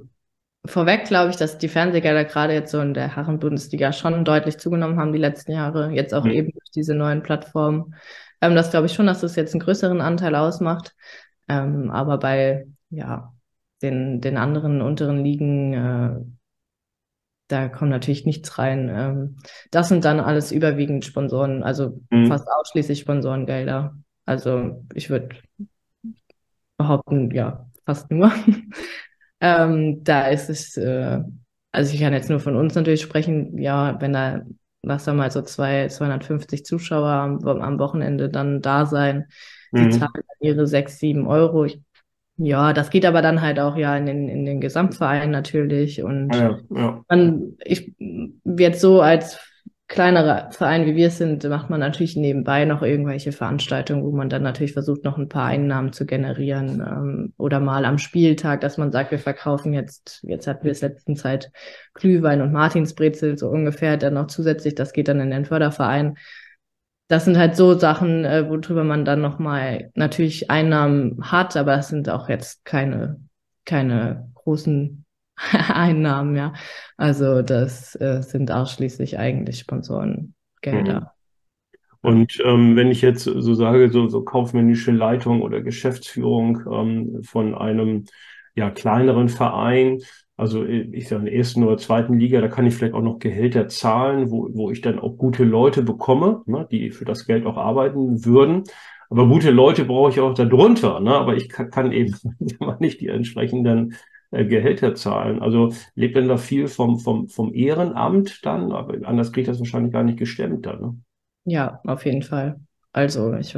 vorweg 0.66 1.06
glaube 1.06 1.32
ich, 1.32 1.36
dass 1.36 1.58
die 1.58 1.68
Fernsehgelder 1.68 2.26
gerade 2.26 2.54
jetzt 2.54 2.72
so 2.72 2.80
in 2.80 2.94
der 2.94 3.16
Herren-Bundesliga 3.16 3.92
schon 3.92 4.24
deutlich 4.26 4.58
zugenommen 4.58 5.00
haben 5.00 5.14
die 5.14 5.20
letzten 5.20 5.52
Jahre, 5.52 5.92
jetzt 5.92 6.14
auch 6.14 6.24
mhm. 6.24 6.32
eben 6.32 6.52
durch 6.52 6.72
diese 6.74 6.96
neuen 6.96 7.24
Plattformen. 7.24 7.96
Ähm, 8.42 8.56
das 8.56 8.72
glaube 8.72 8.86
ich 8.86 8.94
schon, 8.94 9.08
dass 9.08 9.22
das 9.22 9.36
jetzt 9.36 9.54
einen 9.54 9.62
größeren 9.62 10.02
Anteil 10.02 10.36
ausmacht. 10.36 10.96
Ähm, 11.48 11.92
aber 11.92 12.18
bei 12.18 12.68
ja, 12.90 13.34
den, 13.82 14.22
den 14.22 14.38
anderen 14.38 14.82
unteren 14.82 15.24
Ligen 15.24 15.74
äh, 15.74 16.22
da 17.54 17.70
kommt 17.70 17.92
natürlich 17.92 18.26
nichts 18.26 18.58
rein. 18.58 18.90
Ähm, 18.94 19.38
das 19.72 19.90
sind 19.90 20.06
dann 20.06 20.20
alles 20.20 20.52
überwiegend 20.52 21.06
Sponsoren, 21.06 21.64
also 21.64 22.02
mhm. 22.10 22.28
fast 22.28 22.48
ausschließlich 22.48 23.00
Sponsorengelder. 23.00 23.96
Also 24.26 24.84
ich 24.94 25.10
würde 25.10 25.36
behaupten, 26.78 27.32
ja, 27.32 27.68
fast 27.86 28.12
nur. 28.12 28.32
ähm, 29.42 30.04
da 30.04 30.28
ist 30.28 30.50
es, 30.50 30.78
äh, 30.78 31.22
also 31.72 31.94
ich 31.94 32.00
kann 32.00 32.14
jetzt 32.14 32.30
nur 32.30 32.40
von 32.40 32.56
uns 32.56 32.76
natürlich 32.76 33.02
sprechen, 33.02 33.58
ja, 33.58 34.00
wenn 34.02 34.14
da, 34.14 34.46
was 34.82 35.06
da 35.06 35.14
mal 35.14 35.32
so 35.32 35.42
zwei, 35.42 35.88
250 35.88 36.66
Zuschauer 36.66 37.10
am, 37.10 37.48
am 37.48 37.80
Wochenende 37.80 38.30
dann 38.30 38.62
da 38.62 38.86
sein, 38.86 39.28
die 39.72 39.82
mhm. 39.82 39.92
zahlen 39.92 40.24
ihre 40.40 40.68
sechs, 40.68 41.00
sieben 41.00 41.28
Euro. 41.28 41.66
Ich 41.66 41.82
ja, 42.38 42.74
das 42.74 42.90
geht 42.90 43.06
aber 43.06 43.22
dann 43.22 43.42
halt 43.42 43.60
auch 43.60 43.78
ja 43.78 43.96
in 43.96 44.06
den, 44.06 44.28
in 44.28 44.46
den 44.46 44.60
Gesamtverein 44.60 45.30
natürlich. 45.30 46.02
Und 46.02 46.34
ja, 46.34 46.58
ja. 46.70 47.04
Man, 47.08 47.54
ich 47.64 47.94
jetzt 48.44 48.82
so 48.82 49.02
als 49.02 49.40
kleinerer 49.88 50.52
Verein 50.52 50.86
wie 50.86 50.96
wir 50.96 51.10
sind, 51.12 51.44
macht 51.44 51.70
man 51.70 51.80
natürlich 51.80 52.16
nebenbei 52.16 52.66
noch 52.66 52.82
irgendwelche 52.82 53.32
Veranstaltungen, 53.32 54.04
wo 54.04 54.12
man 54.12 54.30
dann 54.30 54.42
natürlich 54.42 54.74
versucht, 54.74 55.04
noch 55.04 55.18
ein 55.18 55.30
paar 55.30 55.46
Einnahmen 55.46 55.94
zu 55.94 56.06
generieren. 56.06 56.82
Ähm, 56.82 57.34
oder 57.38 57.60
mal 57.60 57.86
am 57.86 57.98
Spieltag, 57.98 58.62
dass 58.62 58.78
man 58.78 58.92
sagt, 58.92 59.12
wir 59.12 59.20
verkaufen 59.20 59.74
jetzt, 59.74 60.24
jetzt 60.24 60.48
hatten 60.48 60.64
wir 60.64 60.72
es 60.72 60.82
letzten 60.82 61.16
Zeit 61.16 61.52
Glühwein 61.94 62.42
und 62.42 62.52
Martinsbrezel 62.52 63.38
so 63.38 63.50
ungefähr, 63.50 63.98
dann 63.98 64.16
noch 64.16 64.28
zusätzlich, 64.28 64.76
das 64.76 64.94
geht 64.94 65.08
dann 65.08 65.20
in 65.20 65.32
den 65.32 65.46
Förderverein 65.46 66.16
das 67.08 67.26
sind 67.26 67.38
halt 67.38 67.56
so 67.56 67.78
Sachen, 67.78 68.26
äh, 68.26 68.50
worüber 68.50 68.84
man 68.84 69.06
dann 69.06 69.22
nochmal 69.22 69.92
natürlich 69.94 70.50
Einnahmen 70.50 71.20
hat, 71.22 71.56
aber 71.58 71.78
es 71.78 71.90
sind 71.90 72.10
auch 72.10 72.30
jetzt 72.30 72.66
keine, 72.66 73.20
keine 73.66 74.32
großen 74.34 75.03
Einnahmen, 75.74 76.36
ja. 76.36 76.54
Also 76.98 77.42
das 77.42 77.96
äh, 78.00 78.22
sind 78.22 78.52
ausschließlich 78.52 79.18
eigentlich 79.18 79.60
Sponsorengelder. 79.60 80.34
Mhm. 80.72 81.08
Und 82.02 82.38
ähm, 82.44 82.76
wenn 82.76 82.92
ich 82.92 83.02
jetzt 83.02 83.24
so 83.24 83.54
sage, 83.54 83.90
so, 83.90 84.10
so 84.10 84.24
kaufmännische 84.24 84.92
Leitung 84.92 85.42
oder 85.42 85.62
Geschäftsführung 85.62 86.62
ähm, 86.70 87.24
von 87.24 87.56
einem 87.56 88.06
ja 88.56 88.70
kleineren 88.70 89.30
Verein, 89.30 90.00
also 90.36 90.66
ich 90.66 91.08
sage 91.08 91.22
in 91.22 91.26
der 91.28 91.36
ersten 91.36 91.64
oder 91.64 91.78
zweiten 91.78 92.20
Liga, 92.20 92.42
da 92.42 92.50
kann 92.50 92.66
ich 92.66 92.76
vielleicht 92.76 92.94
auch 92.94 93.02
noch 93.02 93.20
Gehälter 93.20 93.70
zahlen, 93.70 94.32
wo, 94.32 94.50
wo 94.52 94.70
ich 94.70 94.82
dann 94.82 95.00
auch 95.00 95.18
gute 95.18 95.46
Leute 95.46 95.82
bekomme, 95.82 96.42
ne, 96.46 96.68
die 96.70 96.92
für 96.92 97.06
das 97.06 97.26
Geld 97.26 97.46
auch 97.46 97.58
arbeiten 97.58 98.26
würden. 98.26 98.64
Aber 99.10 99.28
gute 99.28 99.52
Leute 99.52 99.86
brauche 99.86 100.10
ich 100.10 100.20
auch 100.20 100.34
darunter, 100.34 101.00
ne? 101.00 101.12
aber 101.14 101.36
ich 101.36 101.48
kann, 101.48 101.70
kann 101.70 101.92
eben 101.92 102.16
nicht 102.80 103.00
die 103.00 103.10
entsprechenden 103.10 103.96
äh, 104.34 104.46
Gehälter 104.46 104.96
zahlen. 104.96 105.42
Also 105.42 105.74
lebt 105.96 106.16
denn 106.16 106.28
da 106.28 106.38
viel 106.38 106.68
vom, 106.68 107.00
vom, 107.00 107.28
vom 107.30 107.54
Ehrenamt 107.54 108.46
dann? 108.46 108.72
Aber 108.72 109.08
anders 109.08 109.32
kriege 109.32 109.42
ich 109.42 109.48
das 109.48 109.60
wahrscheinlich 109.60 109.94
gar 109.94 110.04
nicht 110.04 110.20
gestemmt 110.20 110.66
dann. 110.66 110.82
Ne? 110.82 110.98
Ja, 111.46 111.82
auf 111.86 112.06
jeden 112.06 112.24
Fall. 112.24 112.60
Also 112.92 113.34
ich 113.34 113.58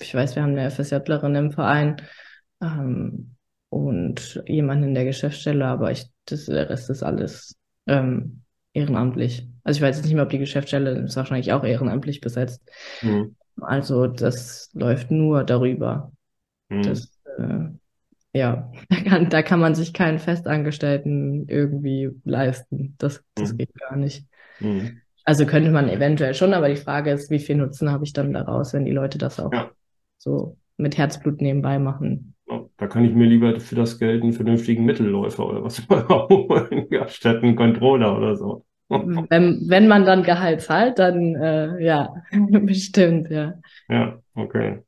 ich 0.00 0.14
weiß, 0.14 0.36
wir 0.36 0.42
haben 0.42 0.56
eine 0.56 0.70
FSJlerin 0.70 1.34
im 1.34 1.52
Verein 1.52 1.96
ähm, 2.60 3.36
und 3.68 4.42
jemanden 4.46 4.84
in 4.84 4.94
der 4.94 5.04
Geschäftsstelle, 5.04 5.64
aber 5.66 5.90
ich, 5.92 6.06
das, 6.26 6.46
der 6.46 6.68
Rest 6.68 6.90
ist 6.90 7.02
alles 7.02 7.56
ähm, 7.86 8.42
ehrenamtlich. 8.72 9.48
Also 9.64 9.78
ich 9.78 9.82
weiß 9.82 9.96
jetzt 9.96 10.06
nicht 10.06 10.14
mehr, 10.14 10.24
ob 10.24 10.30
die 10.30 10.38
Geschäftsstelle 10.38 10.90
ist 11.02 11.16
wahrscheinlich 11.16 11.52
auch 11.52 11.64
ehrenamtlich 11.64 12.20
besetzt. 12.20 12.62
Mhm. 13.00 13.36
Also 13.60 14.06
das 14.06 14.70
läuft 14.72 15.10
nur 15.10 15.44
darüber. 15.44 16.12
Mhm. 16.68 16.82
Das, 16.82 17.20
äh, 17.38 17.68
ja, 18.32 18.70
da 18.88 18.96
kann, 18.96 19.28
da 19.30 19.42
kann 19.42 19.60
man 19.60 19.74
sich 19.74 19.92
keinen 19.92 20.18
Festangestellten 20.18 21.48
irgendwie 21.48 22.10
leisten. 22.24 22.94
Das, 22.98 23.22
das 23.34 23.52
mhm. 23.52 23.58
geht 23.58 23.74
gar 23.74 23.96
nicht. 23.96 24.26
Mhm. 24.60 25.00
Also 25.24 25.46
könnte 25.46 25.70
man 25.70 25.88
eventuell 25.88 26.34
schon, 26.34 26.52
aber 26.52 26.68
die 26.68 26.76
Frage 26.76 27.10
ist, 27.12 27.30
wie 27.30 27.38
viel 27.38 27.56
Nutzen 27.56 27.90
habe 27.90 28.04
ich 28.04 28.12
dann 28.12 28.32
daraus, 28.32 28.72
wenn 28.72 28.84
die 28.84 28.92
Leute 28.92 29.18
das 29.18 29.38
auch 29.38 29.52
ja. 29.52 29.70
so 30.18 30.56
mit 30.76 30.98
Herzblut 30.98 31.40
nebenbei 31.40 31.78
machen. 31.78 32.34
Da 32.76 32.86
kann 32.86 33.04
ich 33.04 33.14
mir 33.14 33.26
lieber 33.26 33.58
für 33.60 33.76
das 33.76 33.98
Geld 33.98 34.22
einen 34.22 34.32
vernünftigen 34.32 34.84
Mittelläufer 34.84 35.46
oder 35.46 35.62
was 35.62 35.88
holen, 35.88 36.88
statt 37.06 37.42
einen 37.42 37.56
Controller 37.56 38.16
oder 38.16 38.36
so. 38.36 38.64
Wenn, 38.88 39.70
wenn 39.70 39.88
man 39.88 40.04
dann 40.04 40.22
Gehalt 40.22 40.60
zahlt, 40.60 40.98
dann 40.98 41.34
äh, 41.34 41.82
ja, 41.82 42.12
bestimmt, 42.30 43.30
ja. 43.30 43.54
Ja, 43.88 44.18
okay. 44.34 44.80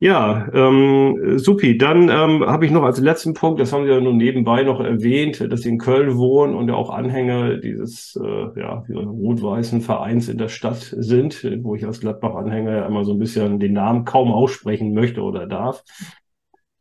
Ja, 0.00 0.48
ähm, 0.54 1.38
supi. 1.40 1.76
Dann 1.76 2.08
ähm, 2.08 2.46
habe 2.46 2.64
ich 2.64 2.70
noch 2.70 2.84
als 2.84 3.00
letzten 3.00 3.34
Punkt, 3.34 3.58
das 3.58 3.72
haben 3.72 3.84
Sie 3.84 3.90
ja 3.90 4.00
nur 4.00 4.12
nebenbei 4.14 4.62
noch 4.62 4.78
erwähnt, 4.78 5.44
dass 5.50 5.62
Sie 5.62 5.70
in 5.70 5.78
Köln 5.78 6.16
wohnen 6.16 6.54
und 6.54 6.68
ja 6.68 6.74
auch 6.74 6.90
Anhänger 6.90 7.56
dieses 7.56 8.16
äh, 8.22 8.60
ja, 8.60 8.84
rot-weißen 8.88 9.80
Vereins 9.80 10.28
in 10.28 10.38
der 10.38 10.48
Stadt 10.48 10.94
sind, 10.96 11.44
wo 11.64 11.74
ich 11.74 11.84
als 11.84 11.98
Gladbach-Anhänger 11.98 12.76
ja 12.76 12.86
immer 12.86 13.04
so 13.04 13.12
ein 13.12 13.18
bisschen 13.18 13.58
den 13.58 13.72
Namen 13.72 14.04
kaum 14.04 14.30
aussprechen 14.30 14.94
möchte 14.94 15.20
oder 15.20 15.48
darf. 15.48 15.82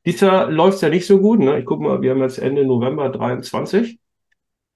Dieses 0.06 0.22
Jahr 0.22 0.52
läuft 0.52 0.76
es 0.76 0.82
ja 0.82 0.90
nicht 0.90 1.08
so 1.08 1.20
gut. 1.20 1.40
Ne? 1.40 1.58
Ich 1.58 1.66
gucke 1.66 1.84
mal, 1.84 2.04
wir 2.04 2.12
haben 2.12 2.22
jetzt 2.22 2.38
Ende 2.38 2.66
November 2.66 3.10
23. 3.10 4.00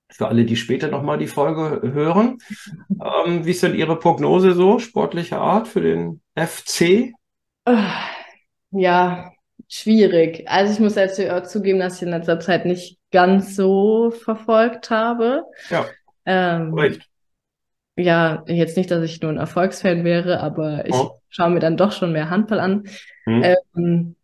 Für 0.09 0.27
alle, 0.27 0.45
die 0.45 0.55
später 0.55 0.87
nochmal 0.87 1.19
die 1.19 1.27
Folge 1.27 1.93
hören. 1.93 2.39
Ähm, 2.89 3.45
wie 3.45 3.51
ist 3.51 3.61
denn 3.61 3.75
Ihre 3.75 3.97
Prognose 3.97 4.53
so, 4.53 4.79
sportlicher 4.79 5.39
Art 5.39 5.67
für 5.67 5.81
den 5.81 6.21
FC? 6.35 7.13
Ja, 8.71 9.31
schwierig. 9.67 10.45
Also 10.47 10.73
ich 10.73 10.79
muss 10.79 10.95
jetzt 10.95 11.21
zugeben, 11.51 11.79
dass 11.79 11.97
ich 11.97 12.03
in 12.03 12.09
letzter 12.09 12.39
Zeit 12.39 12.65
nicht 12.65 12.97
ganz 13.11 13.55
so 13.55 14.11
verfolgt 14.11 14.89
habe. 14.89 15.43
Ja. 15.69 15.85
Ähm, 16.25 16.73
Recht. 16.73 17.07
Ja, 17.97 18.43
jetzt 18.47 18.77
nicht, 18.77 18.89
dass 18.89 19.03
ich 19.03 19.21
nur 19.21 19.31
ein 19.31 19.37
Erfolgsfan 19.37 20.03
wäre, 20.03 20.39
aber 20.39 20.85
ich 20.85 20.93
oh. 20.93 21.19
schaue 21.29 21.51
mir 21.51 21.59
dann 21.59 21.77
doch 21.77 21.91
schon 21.91 22.13
mehr 22.13 22.29
Handball 22.29 22.59
an. 22.59 22.83
Hm. 23.25 23.43
Ähm, 23.75 24.15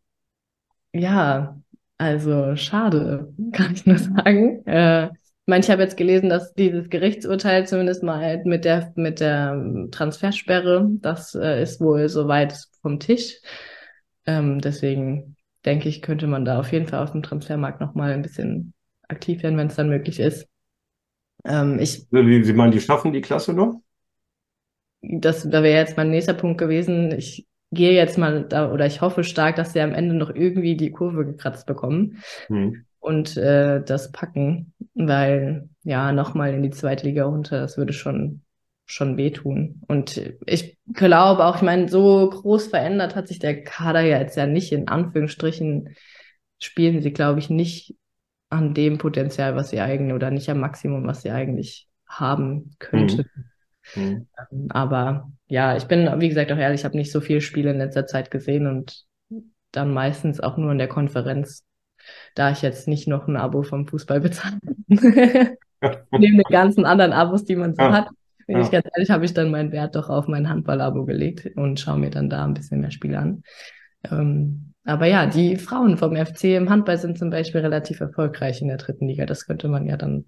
ja, 0.94 1.58
also 1.98 2.56
schade, 2.56 3.34
kann 3.52 3.74
ich 3.74 3.86
nur 3.86 3.98
sagen. 3.98 4.66
Äh, 4.66 5.08
ich 5.08 5.50
meine, 5.50 5.64
ich 5.64 5.70
habe 5.70 5.82
jetzt 5.82 5.98
gelesen, 5.98 6.30
dass 6.30 6.54
dieses 6.54 6.90
Gerichtsurteil 6.90 7.68
zumindest 7.68 8.04
mal 8.04 8.42
mit 8.46 8.66
der 8.66 8.92
mit 8.96 9.20
der 9.20 9.88
Transfersperre, 9.92 10.90
das 11.02 11.36
äh, 11.36 11.62
ist 11.62 11.80
wohl 11.80 12.10
soweit 12.10 12.58
vom 12.82 13.00
Tisch. 13.00 13.40
Ähm, 14.28 14.60
deswegen 14.62 15.36
denke 15.66 15.90
ich, 15.90 16.02
könnte 16.02 16.28
man 16.28 16.46
da 16.46 16.60
auf 16.60 16.72
jeden 16.72 16.88
Fall 16.88 17.02
auf 17.02 17.14
dem 17.14 17.24
Transfermarkt 17.24 17.82
nochmal 17.82 18.12
ein 18.12 18.22
bisschen 18.22 18.74
aktiv 19.08 19.42
werden, 19.42 19.58
wenn 19.58 19.68
es 19.68 19.76
dann 19.76 19.90
möglich 19.90 20.20
ist. 20.20 20.48
Ähm, 21.46 21.80
ich, 21.80 22.08
Sie 22.10 22.54
meinen, 22.54 22.72
die 22.72 22.82
schaffen 22.82 23.14
die 23.14 23.22
Klasse 23.22 23.54
noch? 23.54 23.82
Das, 25.02 25.50
da 25.50 25.64
wäre 25.64 25.80
jetzt 25.80 25.96
mein 25.96 26.10
nächster 26.10 26.34
Punkt 26.34 26.58
gewesen. 26.58 27.12
Ich 27.12 27.48
gehe 27.72 27.94
jetzt 27.94 28.18
mal 28.18 28.44
da 28.44 28.72
oder 28.72 28.86
ich 28.86 29.02
hoffe 29.02 29.24
stark, 29.24 29.56
dass 29.56 29.74
sie 29.74 29.82
am 29.82 29.94
Ende 29.94 30.16
noch 30.16 30.30
irgendwie 30.30 30.76
die 30.76 30.92
Kurve 30.92 31.26
gekratzt 31.26 31.66
bekommen 31.66 32.22
hm. 32.48 32.86
und 33.00 33.38
äh, 33.38 33.82
das 33.84 34.12
packen, 34.12 34.74
weil 34.94 35.70
ja, 35.84 36.12
nochmal 36.12 36.54
in 36.54 36.64
die 36.64 36.70
zweite 36.70 37.06
Liga 37.06 37.26
runter, 37.26 37.60
das 37.60 37.78
würde 37.78 37.94
schon 37.94 38.42
schon 38.88 39.18
wehtun. 39.18 39.82
Und 39.88 40.34
ich 40.46 40.78
glaube 40.94 41.46
auch, 41.46 41.58
ich 41.58 41.62
meine, 41.62 41.90
so 41.90 42.30
groß 42.30 42.68
verändert 42.68 43.16
hat 43.16 43.28
sich 43.28 43.38
der 43.38 43.64
Kader 43.64 44.02
ja 44.02 44.20
jetzt 44.20 44.38
ja 44.38 44.48
nicht. 44.48 44.72
In 44.72 44.88
Anführungsstrichen 44.88 45.96
spielen 46.58 47.02
sie, 47.02 47.12
glaube 47.12 47.40
ich, 47.40 47.50
nicht 47.50 47.96
an 48.50 48.74
dem 48.74 48.98
Potenzial, 48.98 49.56
was 49.56 49.70
sie 49.70 49.82
eigentlich, 49.82 50.14
oder 50.14 50.32
nicht 50.32 50.50
am 50.50 50.62
Maximum, 50.62 51.06
was 51.06 51.22
sie 51.22 51.32
eigentlich 51.32 51.90
haben 52.08 52.76
könnten. 52.80 53.26
Mhm. 53.96 54.28
Mhm. 54.52 54.68
Aber 54.70 55.32
ja, 55.48 55.76
ich 55.76 55.86
bin, 55.86 56.10
wie 56.20 56.30
gesagt, 56.30 56.52
auch 56.52 56.58
ehrlich, 56.58 56.82
ich 56.82 56.86
habe 56.86 56.98
nicht 56.98 57.12
so 57.12 57.20
viele 57.20 57.42
Spiele 57.42 57.72
in 57.72 57.78
letzter 57.78 58.08
Zeit 58.08 58.32
gesehen 58.32 58.68
und 58.68 59.04
dann 59.72 59.94
meistens 59.94 60.40
auch 60.40 60.56
nur 60.56 60.72
in 60.72 60.78
der 60.78 60.88
Konferenz, 60.88 61.66
da 62.36 62.52
ich 62.52 62.62
jetzt 62.62 62.88
nicht 62.88 63.08
noch 63.10 63.28
ein 63.28 63.36
Abo 63.36 63.64
vom 63.64 63.86
Fußball 63.86 64.22
bezahle. 64.22 64.60
Neben 66.12 66.38
den 66.38 66.44
ganzen 66.50 66.86
anderen 66.86 67.12
Abos, 67.12 67.44
die 67.44 67.58
man 67.58 67.76
so 67.76 67.82
ja. 67.82 67.92
hat. 67.92 68.10
Bin 68.48 68.58
ja. 68.58 68.64
ich 68.64 68.72
ganz 68.72 68.88
ehrlich, 68.94 69.12
habe 69.12 69.26
ich 69.26 69.34
dann 69.34 69.52
meinen 69.52 69.72
Wert 69.72 69.96
doch 69.96 70.10
auf 70.10 70.28
mein 70.28 70.50
Handball-Abo 70.50 71.06
gelegt 71.06 71.52
und 71.58 71.80
schaue 71.80 72.00
mir 72.00 72.10
dann 72.10 72.30
da 72.30 72.46
ein 72.46 72.54
bisschen 72.54 72.80
mehr 72.80 72.92
Spiele 72.92 73.20
an. 73.20 73.44
Ähm, 74.10 74.74
aber 74.86 75.06
ja, 75.06 75.26
die 75.26 75.58
Frauen 75.58 75.98
vom 75.98 76.16
FC 76.16 76.56
im 76.56 76.70
Handball 76.70 76.98
sind 76.98 77.20
zum 77.20 77.30
Beispiel 77.30 77.60
relativ 77.60 78.00
erfolgreich 78.00 78.62
in 78.62 78.70
der 78.70 78.78
dritten 78.78 79.06
Liga. 79.08 79.26
Das 79.26 79.46
könnte 79.46 79.68
man 79.68 79.86
ja 79.86 79.98
dann, 79.98 80.26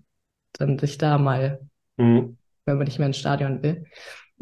dann 0.52 0.78
sich 0.78 0.98
da 0.98 1.18
mal, 1.18 1.62
mhm. 1.96 2.38
wenn 2.66 2.78
man 2.78 2.86
nicht 2.86 3.00
mehr 3.00 3.08
ins 3.08 3.18
Stadion 3.18 3.64
will. 3.64 3.86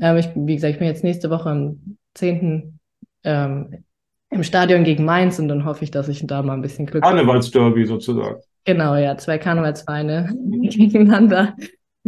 Ähm, 0.01 0.17
ich, 0.17 0.29
wie 0.35 0.55
gesagt, 0.55 0.73
ich 0.73 0.79
bin 0.79 0.87
jetzt 0.87 1.03
nächste 1.03 1.29
Woche 1.29 1.49
am 1.49 1.97
10. 2.15 2.79
Ähm, 3.23 3.83
im 4.29 4.43
Stadion 4.43 4.83
gegen 4.83 5.05
Mainz 5.05 5.39
und 5.39 5.47
dann 5.47 5.65
hoffe 5.65 5.83
ich, 5.83 5.91
dass 5.91 6.09
ich 6.09 6.25
da 6.25 6.41
mal 6.41 6.53
ein 6.53 6.61
bisschen 6.61 6.85
Glück 6.87 7.03
habe. 7.03 7.15
Karnevalsderby 7.15 7.85
sozusagen. 7.85 8.41
Genau, 8.65 8.95
ja, 8.95 9.15
zwei 9.17 9.37
Karnevalsvereine 9.37 10.35
gegeneinander 10.61 11.55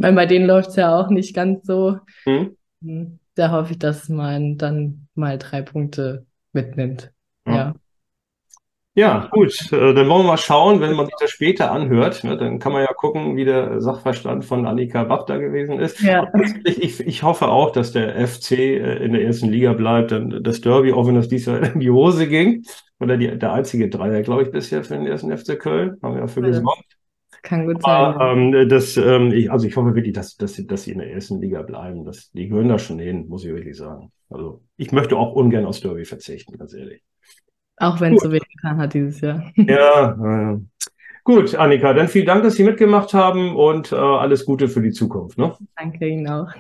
weil 0.02 0.14
bei 0.14 0.26
denen 0.26 0.46
läuft 0.46 0.70
es 0.70 0.76
ja 0.76 0.98
auch 0.98 1.10
nicht 1.10 1.36
ganz 1.36 1.66
so. 1.66 1.98
Mhm. 2.26 3.20
Da 3.36 3.52
hoffe 3.52 3.74
ich, 3.74 3.80
dass 3.80 4.10
man 4.10 4.58
dann 4.58 5.08
mal 5.16 5.38
drei 5.38 5.62
Punkte 5.62 6.26
mitnimmt. 6.54 7.12
Ja. 7.46 7.56
ja. 7.56 7.74
Ja, 9.00 9.30
gut. 9.32 9.72
Äh, 9.72 9.94
dann 9.94 10.10
wollen 10.10 10.24
wir 10.24 10.32
mal 10.32 10.38
schauen, 10.38 10.82
wenn 10.82 10.94
man 10.94 11.06
sich 11.06 11.16
das 11.22 11.30
später 11.30 11.72
anhört, 11.72 12.24
ne, 12.26 12.36
dann 12.36 12.60
kann 12.60 12.74
man 12.74 12.82
ja 12.82 12.92
gucken, 12.92 13.38
wie 13.38 13.46
der 13.46 13.80
Sachverstand 13.80 14.44
von 14.44 14.66
Annika 14.66 15.06
Bach 15.06 15.26
da 15.26 15.38
gewesen 15.38 15.80
ist. 15.80 16.02
Ja. 16.02 16.28
Ich, 16.66 17.00
ich 17.00 17.24
hoffe 17.24 17.48
auch, 17.48 17.72
dass 17.72 17.94
der 17.94 18.28
FC 18.28 18.52
äh, 18.52 18.98
in 18.98 19.14
der 19.14 19.24
ersten 19.24 19.48
Liga 19.48 19.72
bleibt, 19.72 20.12
dann 20.12 20.44
das 20.44 20.60
Derby, 20.60 20.92
auch 20.92 21.08
wenn 21.08 21.16
das 21.16 21.30
diesmal 21.30 21.64
in 21.74 21.80
die 21.80 21.92
Hose 21.92 22.28
ging, 22.28 22.66
oder 23.00 23.16
die, 23.16 23.38
der 23.38 23.54
einzige 23.54 23.88
Dreier, 23.88 24.22
glaube 24.22 24.44
ich, 24.44 24.52
bisher 24.52 24.84
für 24.84 24.96
den 24.96 25.08
ersten 25.08 25.36
FC 25.38 25.58
Köln, 25.58 25.98
haben 26.04 26.16
wir 26.16 26.22
dafür 26.22 26.44
ja. 26.44 26.50
gesorgt. 26.50 26.99
Kann 27.42 27.66
gut 27.66 27.82
sein. 27.82 27.92
Aber, 27.92 28.34
ähm, 28.34 28.70
das, 28.70 28.98
ähm, 28.98 29.32
ich, 29.32 29.52
also 29.52 29.68
ich 29.68 29.76
hoffe 29.76 29.96
wirklich, 29.96 30.14
dass, 30.14 30.36
dass, 30.36 30.54
sie, 30.54 30.68
dass 30.68 30.84
sie 30.84 30.92
in 30.92 31.00
der 31.00 31.12
ersten 31.12 31.40
Liga 31.40 31.62
bleiben. 31.62 32.06
Das, 32.06 32.32
die 32.32 32.48
gehören 32.48 32.70
da 32.70 32.80
schon 32.80 33.00
hin, 33.00 33.28
muss 33.28 33.46
ich 33.46 33.54
wirklich 33.54 33.78
sagen. 33.78 34.12
Also 34.30 34.62
ich 34.78 34.92
möchte 34.92 35.18
auch 35.18 35.34
ungern 35.34 35.66
aus 35.66 35.82
Derby 35.82 36.06
verzichten, 36.06 36.58
ganz 36.58 36.74
ehrlich. 36.74 37.02
Auch 37.78 38.02
wenn 38.02 38.16
es 38.16 38.22
so 38.22 38.32
wenig 38.32 38.48
getan 38.56 38.78
hat 38.78 38.94
dieses 38.94 39.22
Jahr. 39.22 39.52
Ja, 39.56 40.54
äh, 40.54 40.60
gut, 41.24 41.56
Annika, 41.56 41.94
dann 41.94 42.10
vielen 42.10 42.26
Dank, 42.26 42.44
dass 42.44 42.56
Sie 42.56 42.64
mitgemacht 42.64 43.14
haben 43.14 43.56
und 43.56 43.94
äh, 43.94 43.96
alles 43.96 44.46
Gute 44.46 44.68
für 44.68 44.82
die 44.82 44.92
Zukunft. 44.92 45.38
Ne? 45.38 45.56
Danke 45.78 46.08
Ihnen 46.08 46.28
auch. 46.28 46.54